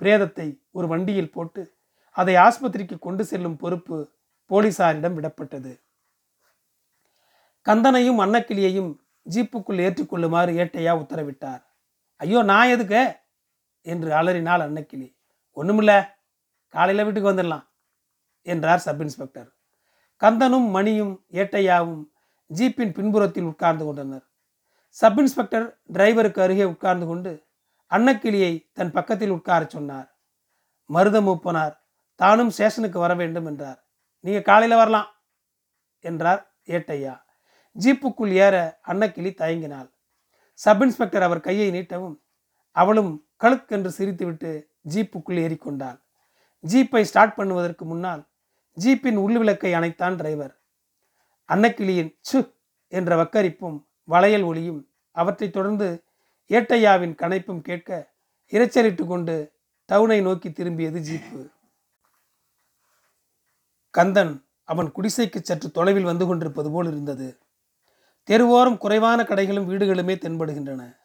பிரேதத்தை 0.00 0.62
ஒரு 0.70 0.86
வண்டியில் 0.86 1.30
போட்டு 1.30 1.62
அதை 2.10 2.34
ஆஸ்பத்திரிக்கு 2.34 2.98
கொண்டு 2.98 3.24
செல்லும் 3.24 3.56
பொறுப்பு 3.56 3.96
போலீசாரிடம் 4.50 5.16
விடப்பட்டது. 5.18 5.72
கந்தனையும் 7.66 8.20
அன்னக்கிளியையும் 8.20 8.90
ஜீப்புக்குள் 9.30 9.82
ஏற்றிக்கொள்ளுமாறு 9.86 10.52
ஏட்டையா 10.62 10.92
உத்தரவிட்டார். 11.02 11.62
ஐயோ 12.16 12.42
நான் 12.42 12.68
எதுக்க? 12.68 12.96
என்று 13.86 14.14
அலறினாள் 14.14 14.60
அன்னக்கிளி. 14.60 15.08
ஒன்றுமில்ல 15.56 15.92
காலையில் 16.68 17.04
வீட்டுக்கு 17.04 17.32
வந்துடலாம் 17.32 17.64
என்றார் 18.42 18.78
சப் 18.78 19.00
இன்ஸ்பெக்டர். 19.00 19.48
கந்தனும் 20.22 20.68
மணியும் 20.70 21.14
ஏட்டையாவும் 21.32 22.02
ஜீப்பின் 22.50 22.92
பின்புறத்தில் 22.96 23.48
உட்கார்ந்து 23.50 23.84
கொண்டனர். 23.84 24.24
சப் 24.88 25.18
இன்ஸ்பெக்டர் 25.18 25.66
டிரைவருக்கு 25.92 26.40
அருகே 26.40 26.64
உட்கார்ந்து 26.64 27.06
கொண்டு 27.06 27.32
அன்னக்கிளியை 27.90 28.52
தன் 28.72 28.92
பக்கத்தில் 28.96 29.34
உட்காரச் 29.36 29.74
சொன்னார். 29.76 30.08
மருத 30.90 31.20
மூப்பனார் 31.20 31.74
தானும் 32.14 32.50
ஸ்டேஷனுக்கு 32.50 32.98
வர 32.98 33.14
வேண்டும் 33.14 33.46
என்றார். 33.46 33.80
நீங்கள் 34.20 34.42
காலையில் 34.42 34.76
வரலாம் 34.76 35.10
என்றார் 36.00 36.42
ஏட்டையா. 36.66 37.14
ஜீப்புக்குள் 37.76 38.32
ஏற 38.44 38.56
அன்னக்கிளி 38.86 39.30
தயங்கினாள். 39.42 39.88
சப் 40.54 40.82
இன்ஸ்பெக்டர் 40.82 41.22
அவர் 41.22 41.40
கையை 41.40 41.68
நீட்டவும் 41.70 42.16
அவளும் 42.70 43.12
கழுக்கென்று 43.42 43.90
சிரித்துவிட்டு 43.98 44.50
ஜீப்புக்குள் 44.94 45.40
ஏறிக்கொண்டாள். 45.44 45.98
ஜீப்பை 46.64 47.02
ஸ்டார்ட் 47.02 47.38
பண்ணுவதற்கு 47.38 47.84
முன்னால் 47.92 48.22
ஜீப்பின் 48.80 49.16
உள்ளுவிளக்கை 49.16 49.72
அணைத்தான் 49.72 50.16
டிரைவர். 50.16 50.60
அன்னக்கிளியின் 51.48 52.18
சு 52.32 52.54
என்ற 52.88 53.22
வக்கரிப்பும் 53.22 53.84
வளையல் 54.04 54.42
ஒளியும் 54.42 54.88
அவற்றைத் 55.12 55.52
தொடர்ந்து 55.52 56.02
ஏட்டையாவின் 56.48 57.14
கனைப்பும் 57.14 57.60
கேட்க 57.60 58.12
இரைச்சலிட்டு 58.50 59.06
கொண்டு 59.06 59.52
டவுனை 59.88 60.22
நோக்கி 60.22 60.48
திரும்பியது 60.48 61.00
ஜீப்பு. 61.00 61.50
கந்தன் 63.90 64.46
அவன் 64.64 64.92
குடிசைக்கு 64.92 65.42
சற்று 65.42 65.70
தொலைவில் 65.70 66.02
வந்து 66.02 66.26
கொண்டிருப்பது 66.26 66.70
போல் 66.70 66.86
இருந்தது. 66.86 67.38
தெருவோரம் 68.30 68.78
குறைவான 68.78 69.22
கடைகளும் 69.22 69.66
வீடுகளுமே 69.66 70.14
தென்படுகின்றன. 70.14 70.96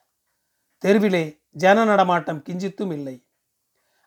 தெருவிலே 0.77 1.41
ஜன 1.51 1.85
நடமாட்டம் 1.85 2.43
கிஞ்சித்தும் 2.49 2.93
இல்லை. 2.93 3.26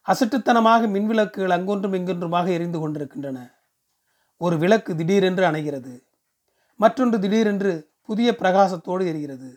அசட்டுத்தனமாக 0.09 0.87
மின்விளக்குகள் 0.87 1.51
அங்கொன்றும் 1.51 1.93
இங்கொன்றுமாக 1.93 2.49
எரிந்து 2.49 2.79
கொண்டிருக்கின்றன. 2.79 3.51
ஒரு 4.37 4.59
விளக்கு 4.59 4.97
திடீரென்று 4.97 5.45
அணைகிறது. 5.45 6.03
மற்றொன்று 6.77 7.21
திடீரென்று 7.21 7.91
புதிய 8.03 8.35
பிரகாசத்தோடு 8.39 9.05
எரிகிறது. 9.05 9.57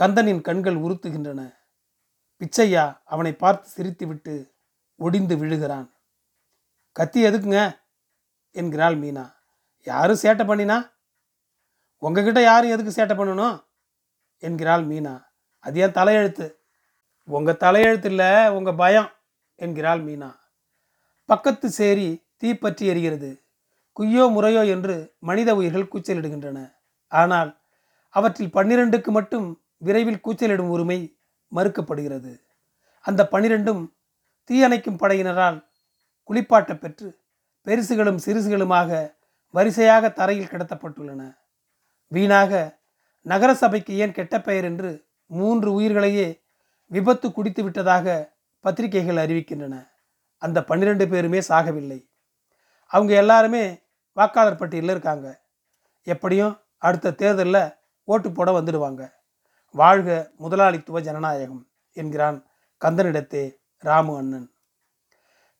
கந்தனின் 0.00 0.40
கண்கள் 0.40 0.76
உறுத்துகின்றன. 0.76 1.54
பிச்சையா 2.38 3.00
அவனை 3.04 3.32
பார்த்து 3.32 3.68
சிரித்துவிட்டு 3.76 4.50
ஒடிந்து 4.96 5.38
விழுகிறான். 5.38 5.90
கத்தி 6.92 7.24
எதுக்குங்க? 7.24 7.78
என்கிறாள் 8.50 8.98
மீனா. 8.98 9.32
யாரும் 9.84 10.18
சேட்டை 10.22 10.46
பண்ணினா? 10.46 10.90
உங்ககிட்ட 11.98 12.42
யாரும் 12.42 12.70
எதுக்கு 12.70 13.02
சேட்டை 13.02 13.18
பண்ணணும்? 13.18 13.64
என்கிறாள் 14.38 14.86
மீனா. 14.86 15.24
அது 15.58 15.80
ஏன் 15.80 15.92
தலையெழுத்து? 15.92 16.54
உங்கள் 17.24 17.54
தலையெழுத்து 17.54 18.04
இல்லை 18.04 18.48
உங்கள் 18.48 18.74
பயம். 18.74 19.10
என்கிறாள் 19.62 20.02
மீனா. 20.02 20.30
பக்கத்து 21.28 21.70
சேரி 21.70 22.06
தீப்பற்றி 22.36 22.84
எரிகிறது. 22.92 23.30
குய்யோ 23.96 24.24
முறையோ 24.32 24.62
என்று 24.64 24.94
மனித 25.18 25.54
உயிர்கள் 25.54 25.90
கூச்சலிடுகின்றன. 25.92 26.58
ஆனால் 27.12 27.50
அவற்றில் 28.10 28.54
பன்னிரண்டுக்கு 28.56 29.10
மட்டும் 29.10 29.46
விரைவில் 29.78 30.20
கூச்சலிடும் 30.20 30.72
உரிமை 30.74 30.98
மறுக்கப்படுகிறது. 31.52 32.32
அந்த 33.00 33.28
பனிரெண்டும் 33.32 33.82
தீயணைக்கும் 34.50 35.00
படையினரால் 35.02 35.58
குளிப்பாட்ட 36.28 36.72
பெற்று 36.78 37.08
பெருசுகளும் 37.66 38.22
சிறுசுகளுமாக 38.24 38.90
வரிசையாக 39.54 40.10
தரையில் 40.10 40.52
கிடத்தப்பட்டுள்ளன. 40.52 41.22
வீணாக 42.12 42.80
நகரசபைக்கு 43.26 43.92
ஏன் 43.94 44.12
கெட்ட 44.12 44.36
பெயர் 44.40 44.64
என்று 44.64 44.90
மூன்று 45.30 45.68
உயிர்களையே 45.72 46.28
விபத்து 46.90 47.26
குடித்து 47.32 47.62
விட்டதாக 47.62 48.06
பத்திரிகைகள் 48.62 49.16
அறிவிக்கின்றன. 49.16 49.90
அந்த 50.38 50.64
பன்னிரெண்டு 50.64 51.08
பேருமே 51.08 51.38
சாகவில்லை. 51.38 52.08
அவங்க 52.86 53.14
எல்லாருமே 53.14 53.82
வாக்காளர் 54.12 54.56
பட்டியலில் 54.56 54.90
இருக்காங்க. 54.90 55.42
எப்படியும் 56.02 56.60
அடுத்த 56.78 57.12
தேர்தலில் 57.12 57.74
ஓட்டு 58.04 58.32
போட 58.32 58.60
வந்துடுவாங்க. 58.60 59.12
வாழ்க 59.72 60.30
முதலாளித்துவ 60.36 61.00
ஜனநாயகம் 61.00 61.66
என்கிறான் 61.92 62.46
கந்தனிடத்தே 62.80 63.56
ராமு 63.78 64.16
அண்ணன். 64.16 64.50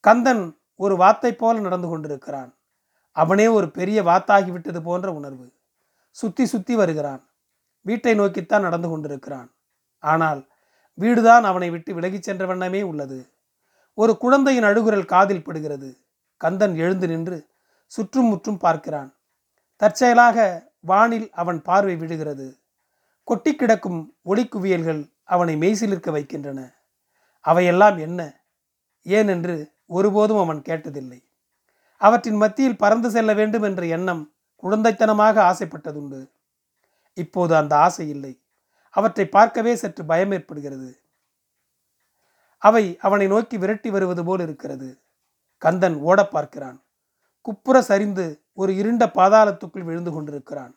கந்தன் 0.00 0.60
ஒரு 0.74 0.96
வாத்தை 0.96 1.34
போல 1.34 1.60
நடந்து 1.60 1.88
கொண்டிருக்கிறான். 1.88 2.58
அவனே 3.12 3.46
ஒரு 3.46 3.70
பெரிய 3.70 4.02
வாத்தாகிவிட்டது 4.02 4.80
போன்ற 4.80 5.12
உணர்வு. 5.12 5.52
சுத்தி 6.10 6.46
சுத்தி 6.46 6.76
வருகிறான். 6.76 7.28
வீட்டை 7.80 8.14
நோக்கித்தான் 8.14 8.62
நடந்து 8.62 8.88
கொண்டிருக்கிறான். 8.88 9.54
ஆனால் 9.98 10.51
வீடுதான் 10.94 11.44
அவனை 11.44 11.70
விட்டு 11.70 11.94
விலகிச் 11.94 12.22
சென்ற 12.22 12.46
வண்ணமே 12.46 12.82
உள்ளது. 12.82 13.28
ஒரு 13.94 14.18
குழந்தையின் 14.18 14.64
அழுகுரல் 14.64 15.04
காதில் 15.04 15.44
படுகிறது. 15.44 15.98
கந்தன் 16.36 16.76
எழுந்து 16.76 17.06
நின்று 17.06 17.46
சுற்றும் 17.86 18.26
முற்றும் 18.26 18.58
பார்க்கிறான். 18.58 19.14
தற்செயலாக 19.76 20.70
வானில் 20.80 21.30
அவன் 21.32 21.62
பார்வை 21.62 21.96
விழுகிறது. 21.96 22.58
கொட்டி 23.24 23.54
கிடக்கும் 23.54 24.14
ஒளிக்குவியல்கள் 24.24 25.12
அவனை 25.24 25.56
மெய்சிலிருக்க 25.56 26.10
வைக்கின்றன. 26.10 26.74
அவையெல்லாம் 27.40 27.98
என்ன? 27.98 28.44
ஏன் 29.02 29.28
என்று 29.28 29.72
ஒருபோதும் 29.86 30.38
அவன் 30.38 30.62
கேட்டதில்லை. 30.62 31.24
அவற்றின் 31.96 32.36
மத்தியில் 32.36 32.76
பறந்து 32.76 33.10
செல்ல 33.10 33.32
வேண்டும் 33.32 33.62
என்ற 33.62 33.86
எண்ணம் 33.86 34.32
குழந்தைத்தனமாக 34.62 35.54
ஆசைப்பட்டதுண்டு. 35.54 36.30
இப்போது 37.14 37.56
அந்த 37.56 37.78
ஆசை 37.78 38.08
இல்லை. 38.08 38.41
அவற்றை 38.92 39.26
பார்க்கவே 39.26 39.74
சற்று 39.74 40.04
பயம் 40.04 40.32
ஏற்படுகிறது 40.32 41.00
அவை 42.58 42.98
அவனை 42.98 43.26
நோக்கி 43.26 43.58
விரட்டி 43.58 43.90
வருவது 43.90 44.24
போல் 44.24 44.40
இருக்கிறது. 44.40 45.02
கந்தன் 45.58 45.96
ஓட 45.96 46.26
பார்க்கிறான். 46.26 46.84
குப்புற 47.40 47.82
சரிந்து 47.82 48.44
ஒரு 48.52 48.76
இருண்ட 48.76 49.06
பாதாளத்துக்குள் 49.06 49.84
விழுந்து 49.84 50.10
கொண்டிருக்கிறான். 50.10 50.74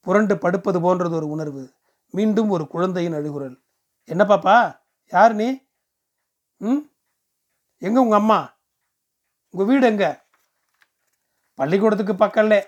புரண்டு 0.00 0.38
படுப்பது 0.38 0.80
போன்றது 0.80 1.14
ஒரு 1.14 1.28
உணர்வு. 1.28 1.74
மீண்டும் 2.10 2.48
ஒரு 2.48 2.68
குழந்தையின் 2.68 3.12
அழுகுரல். 3.12 3.56
என்ன 4.04 4.24
பாப்பா? 4.24 4.80
யார் 5.06 5.34
நீ? 5.34 5.48
ம்? 6.56 6.80
எங்க 7.78 8.00
உங்க 8.00 8.16
அம்மா? 8.16 8.58
உங்க 9.50 9.72
வீடு 9.72 9.86
எங்க? 9.86 10.24
பள்ளிக்கூடத்துக்கு 11.54 12.12
பக்கம்ல 12.12 12.62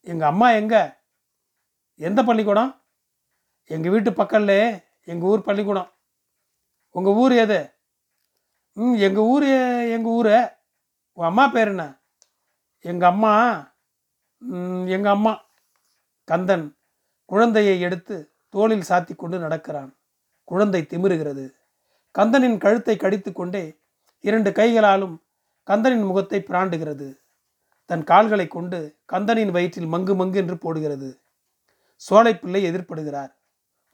எங்க 0.00 0.26
அம்மா 0.26 0.50
எங்க? 0.50 1.04
எந்த 1.94 2.22
பள்ளிக்கூடம்? 2.22 2.84
எங்கள் 3.66 3.92
வீட்டு 3.92 4.10
பக்கம்ல 4.10 4.84
எங்கள் 5.04 5.28
ஊர் 5.28 5.42
பள்ளிக்கூடம். 5.42 5.90
உங்கள் 6.90 7.12
ஊர் 7.12 7.32
எது? 7.32 7.74
ம் 8.72 8.94
எங்கள் 8.94 9.24
ஊர் 9.24 9.46
எங்கள் 9.96 10.12
ஊர்? 10.12 10.34
உன் 11.12 11.26
அம்மா 11.26 11.48
பேர் 11.48 11.68
என்ன? 11.68 12.00
எங்கள் 12.80 13.08
அம்மா 13.08 13.32
எங்கள் 14.86 15.12
அம்மா. 15.12 15.44
கந்தன் 16.24 16.78
குழந்தையை 17.24 17.80
எடுத்து 17.80 18.32
தோளில் 18.48 18.88
சாத்தி 18.88 19.16
கொண்டு 19.16 19.38
நடக்கிறான். 19.38 19.98
குழந்தை 20.44 20.82
திமிருகிறது. 20.82 21.54
கந்தனின் 22.18 22.58
கழுத்தை 22.58 22.96
கடித்து 22.96 23.32
கொண்டே 23.32 23.80
இரண்டு 24.20 24.52
கைகளாலும் 24.52 25.24
கந்தனின் 25.66 26.06
முகத்தை 26.06 26.38
பிராண்டுகிறது. 26.40 27.08
தன் 27.84 28.04
கால்களை 28.04 28.46
கொண்டு 28.48 28.98
கந்தனின் 29.12 29.50
வயிற்றில் 29.50 29.92
மங்கு 29.92 30.14
மங்கு 30.14 30.34
என்று 30.34 30.56
போடுகிறது. 30.58 31.20
சோலைப்பிள்ளை 32.10 32.60
எதிர்ப்படுகிறார் 32.70 33.32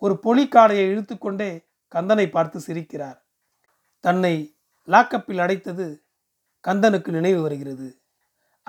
ஒரு 0.02 0.18
பொலிக்காடையை 0.22 0.84
இழுத்துக்கொண்டே 0.92 1.66
கந்தனை 1.94 2.30
பார்த்து 2.30 2.58
சிரிக்கிறார். 2.66 3.18
தன்னை 4.00 4.58
லாக்கப்பில் 4.86 5.38
அடைத்தது 5.38 6.04
கந்தனுக்கு 6.68 7.08
நினைவு 7.08 7.42
வருகிறது. 7.42 8.02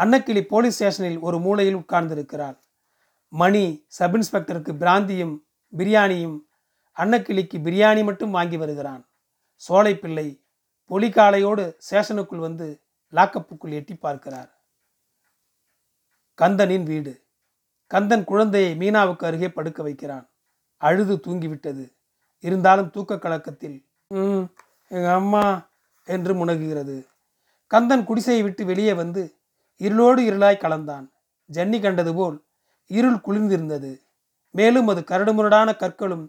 அன்னக்கிளி 0.01 0.41
போலீஸ் 0.41 0.73
ஸ்டேஷனில் 0.73 1.19
ஒரு 1.19 1.39
மூலையில் 1.39 1.75
உட்கார்ந்திருக்கிறாள். 1.75 2.59
மணி 3.27 3.85
சப் 3.87 4.15
இன்ஸ்பெக்டருக்கு 4.15 4.73
பிராந்தியும் 4.77 5.39
பிரியாணியும் 5.77 6.39
அன்னக்கிளிக்கு 6.97 7.57
பிரியாணி 7.67 8.03
மட்டும் 8.03 8.31
வாங்கி 8.31 8.57
வருகிறான். 8.57 9.09
சோலைப்பிள்ளை 9.69 10.45
பொலிக்காலையோடு 10.89 11.65
ஸ்டேஷனுக்குள் 11.89 12.43
வந்து 12.47 12.83
லாக்கப்புக்குள் 13.11 13.71
எட்டி 13.71 13.95
பார்க்கிறார். 13.95 14.65
கந்தனின் 16.41 16.83
வீடு. 16.83 17.27
கந்தன் 17.87 18.23
குழந்தையை 18.23 18.77
மீனாவுக்கு 18.77 19.25
அருகே 19.25 19.49
படுக்க 19.49 19.83
வைக்கிறான். 19.83 20.32
அழுது 20.85 21.15
தூங்கிவிட்டது. 21.25 21.85
இருந்தாலும் 22.43 22.89
தூக்க 22.89 23.17
கலக்கத்தில் 23.17 23.85
ம் 24.07 24.45
எங்கள் 24.87 25.13
அம்மா 25.13 25.71
என்று 26.03 26.45
முனகுகிறது. 26.45 27.07
கந்தன் 27.67 28.05
குடிசையை 28.05 28.43
விட்டு 28.43 28.65
வெளியே 28.65 28.93
வந்து 28.93 29.35
இருளோடு 29.77 30.21
இருளாய் 30.29 30.63
கலந்தான். 30.63 31.05
ஜன்னி 31.49 31.81
கண்டது 31.81 32.13
போல் 32.13 32.45
இருள் 32.85 33.23
குளிர்ந்திருந்தது. 33.27 33.91
மேலும் 34.51 34.87
அது 34.87 35.01
கரடுமுரடான 35.01 35.69
கற்களும் 35.75 36.25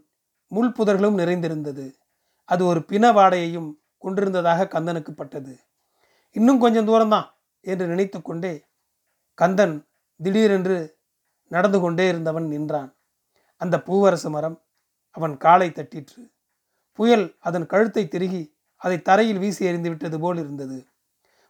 முள் 0.47 0.73
புதர்களும் 0.79 1.15
நிறைந்திருந்தது. 1.15 1.87
அது 2.45 2.63
ஒரு 2.67 2.85
பிண 2.85 3.05
வாடையையும் 3.13 3.71
கொண்டிருந்ததாக 3.99 4.69
கந்தனுக்கு 4.75 5.11
பட்டது. 5.11 5.55
இன்னும் 6.31 6.59
கொஞ்சம் 6.59 6.89
தூரம்தான் 6.89 7.29
என்று 7.61 7.85
நினைத்து 7.87 8.19
கொண்டே 8.23 8.55
கந்தன் 9.35 9.77
திடீரென்று 10.21 10.77
நடந்து 11.51 11.81
கொண்டே 11.81 12.09
இருந்தவன் 12.09 12.47
நின்றான். 12.47 12.91
அந்த 13.65 13.77
பூவரசு 13.87 14.29
மரம் 14.31 14.57
அவன் 15.17 15.35
காலை 15.45 15.69
தட்டிற்று. 15.69 16.21
புயல் 16.99 17.27
அதன் 17.39 17.67
கழுத்தை 17.73 18.03
திருகி 18.09 18.43
அதை 18.83 18.97
தரையில் 19.03 19.41
வீசி 19.43 19.63
எறிந்து 19.69 19.89
விட்டது 19.89 20.17
போல் 20.21 20.39
இருந்தது. 20.39 20.79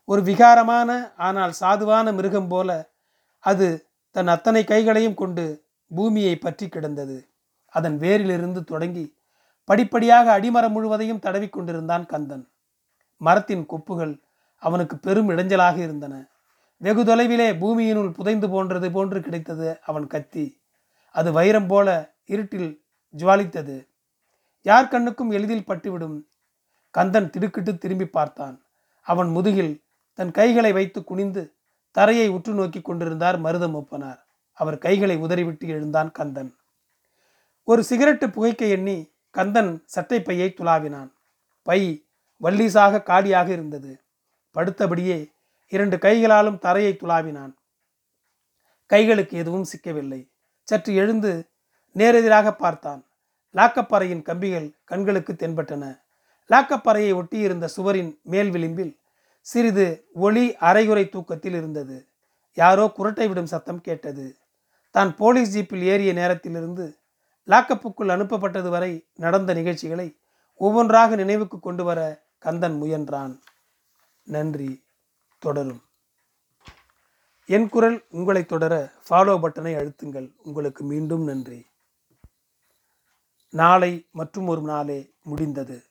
ஒரு 0.08 0.20
விகாரமான 0.22 0.90
ஆனால் 1.26 1.52
சாதுவான 1.60 2.06
மிருகம் 2.12 2.48
போல 2.48 2.70
அது 3.44 3.68
தன் 4.16 4.30
அத்தனை 4.34 4.62
கைகளையும் 4.64 5.18
கொண்டு 5.20 5.44
பூமியை 5.90 6.34
பற்றி 6.36 6.66
கிடந்தது. 6.68 7.16
அதன் 7.74 7.96
வேரிலிருந்து 7.98 8.60
தொடங்கி 8.64 9.04
படிப்படியாக 9.68 10.26
அடிமரம் 10.38 10.74
முழுவதையும் 10.76 11.22
தடவி 11.26 11.48
கொண்டிருந்தான் 11.48 12.04
கந்தன். 12.06 12.44
மரத்தின் 13.20 13.64
கொப்புகள் 13.72 14.14
அவனுக்கு 14.62 14.96
பெரும் 14.98 15.30
இடைஞ்சலாக 15.30 15.76
இருந்தன. 15.76 16.14
வெகு 16.80 17.02
தொலைவிலே 17.04 17.48
பூமியினுள் 17.62 18.12
புதைந்து 18.12 18.46
போன்றது 18.50 18.88
போன்று 18.90 19.18
கிடைத்தது 19.20 19.68
அவன் 19.84 20.06
கத்தி. 20.06 20.44
அது 21.14 21.32
வைரம் 21.32 21.66
போல 21.66 21.88
இருட்டில் 22.24 22.82
ஜுவாலித்தது. 23.16 23.86
யார் 24.62 24.88
கண்ணுக்கும் 24.88 25.30
எளிதில் 25.30 25.66
பட்டுவிடும். 25.66 26.24
கந்தன் 26.90 27.30
திடுக்கிட்டு 27.30 27.78
திரும்பி 27.78 28.06
பார்த்தான். 28.06 28.62
அவன் 29.02 29.28
முதுகில் 29.28 29.82
தன் 30.14 30.30
கைகளை 30.30 30.72
வைத்து 30.72 31.04
குனிந்து 31.04 31.42
தரையை 31.90 32.28
உற்று 32.28 32.52
நோக்கி 32.54 32.80
கொண்டிருந்தார் 32.80 33.42
மருதமூப்பனார் 33.42 34.20
அவர் 34.52 34.78
கைகளை 34.78 35.16
உதறிவிட்டு 35.16 35.68
எழுந்தான் 35.68 36.10
கந்தன். 36.12 36.52
ஒரு 37.64 37.84
சிகரெட்டு 37.90 38.26
புகைக்க 38.26 38.68
எண்ணி 38.68 38.96
கந்தன் 39.30 39.82
சட்டை 39.86 40.22
பையை 40.22 40.54
துளாவினான். 40.56 41.10
பை 41.62 41.80
வள்ளீசாக 42.36 43.02
காலியாக 43.02 43.52
இருந்தது. 43.52 43.92
படுத்தபடியே 44.54 45.18
இரண்டு 45.68 45.98
கைகளாலும் 45.98 46.58
தரையை 46.58 46.92
துளாவினான். 46.92 47.54
கைகளுக்கு 48.92 49.32
எதுவும் 49.32 49.64
சிக்கவில்லை. 49.64 50.22
சற்று 50.64 50.94
எழுந்து 50.94 51.48
நேரெதிராக 51.96 52.56
பார்த்தான். 52.56 53.04
லாக்கப்பறையின் 53.54 54.22
கம்பிகள் 54.22 54.76
கண்களுக்கு 54.84 55.32
தென்பட்டன. 55.32 56.00
லாக்கப்பறையை 56.50 57.10
ஒட்டியிருந்த 57.14 57.64
சுவரின் 57.64 58.20
மேல் 58.22 58.50
விளிம்பில் 58.50 58.98
சிறிது 59.40 59.86
ஒளி 60.14 60.56
அரைகுறை 60.56 61.08
தூக்கத்தில் 61.08 61.52
இருந்தது. 61.52 62.06
யாரோ 62.54 62.92
குரட்டை 62.98 63.28
விடும் 63.28 63.46
சத்தம் 63.46 63.80
கேட்டது. 63.80 64.36
தான் 64.90 65.16
போலீஸ் 65.16 65.58
ஜீப்பில் 65.58 65.82
ஏறிய 65.82 66.12
நேரத்திலிருந்து 66.12 66.96
லாக்கப்புக்குள் 67.48 68.12
அனுப்பப்பட்டது 68.16 68.68
வரை 68.68 69.06
நடந்த 69.14 69.54
நிகழ்ச்சிகளை 69.54 70.16
ஒவ்வொன்றாக 70.54 71.14
நினைவுக்கு 71.14 71.60
கொண்டு 71.60 71.84
வர 71.84 72.00
கந்தன் 72.38 72.82
முயன்றான். 72.82 73.40
நன்றி. 74.22 74.82
தொடரும். 75.38 75.82
என் 77.46 77.68
குரல் 77.68 78.04
உங்களை 78.10 78.44
தொடர 78.44 78.92
ஃபாலோ 79.10 79.38
பட்டனை 79.42 79.72
அழுத்துங்கள். 79.76 80.32
உங்களுக்கு 80.42 80.84
மீண்டும் 80.84 81.24
நன்றி. 81.24 81.66
நாளை 83.50 84.06
மற்றும் 84.10 84.46
ஒரு 84.46 84.60
நாளே 84.60 85.12
முடிந்தது. 85.22 85.82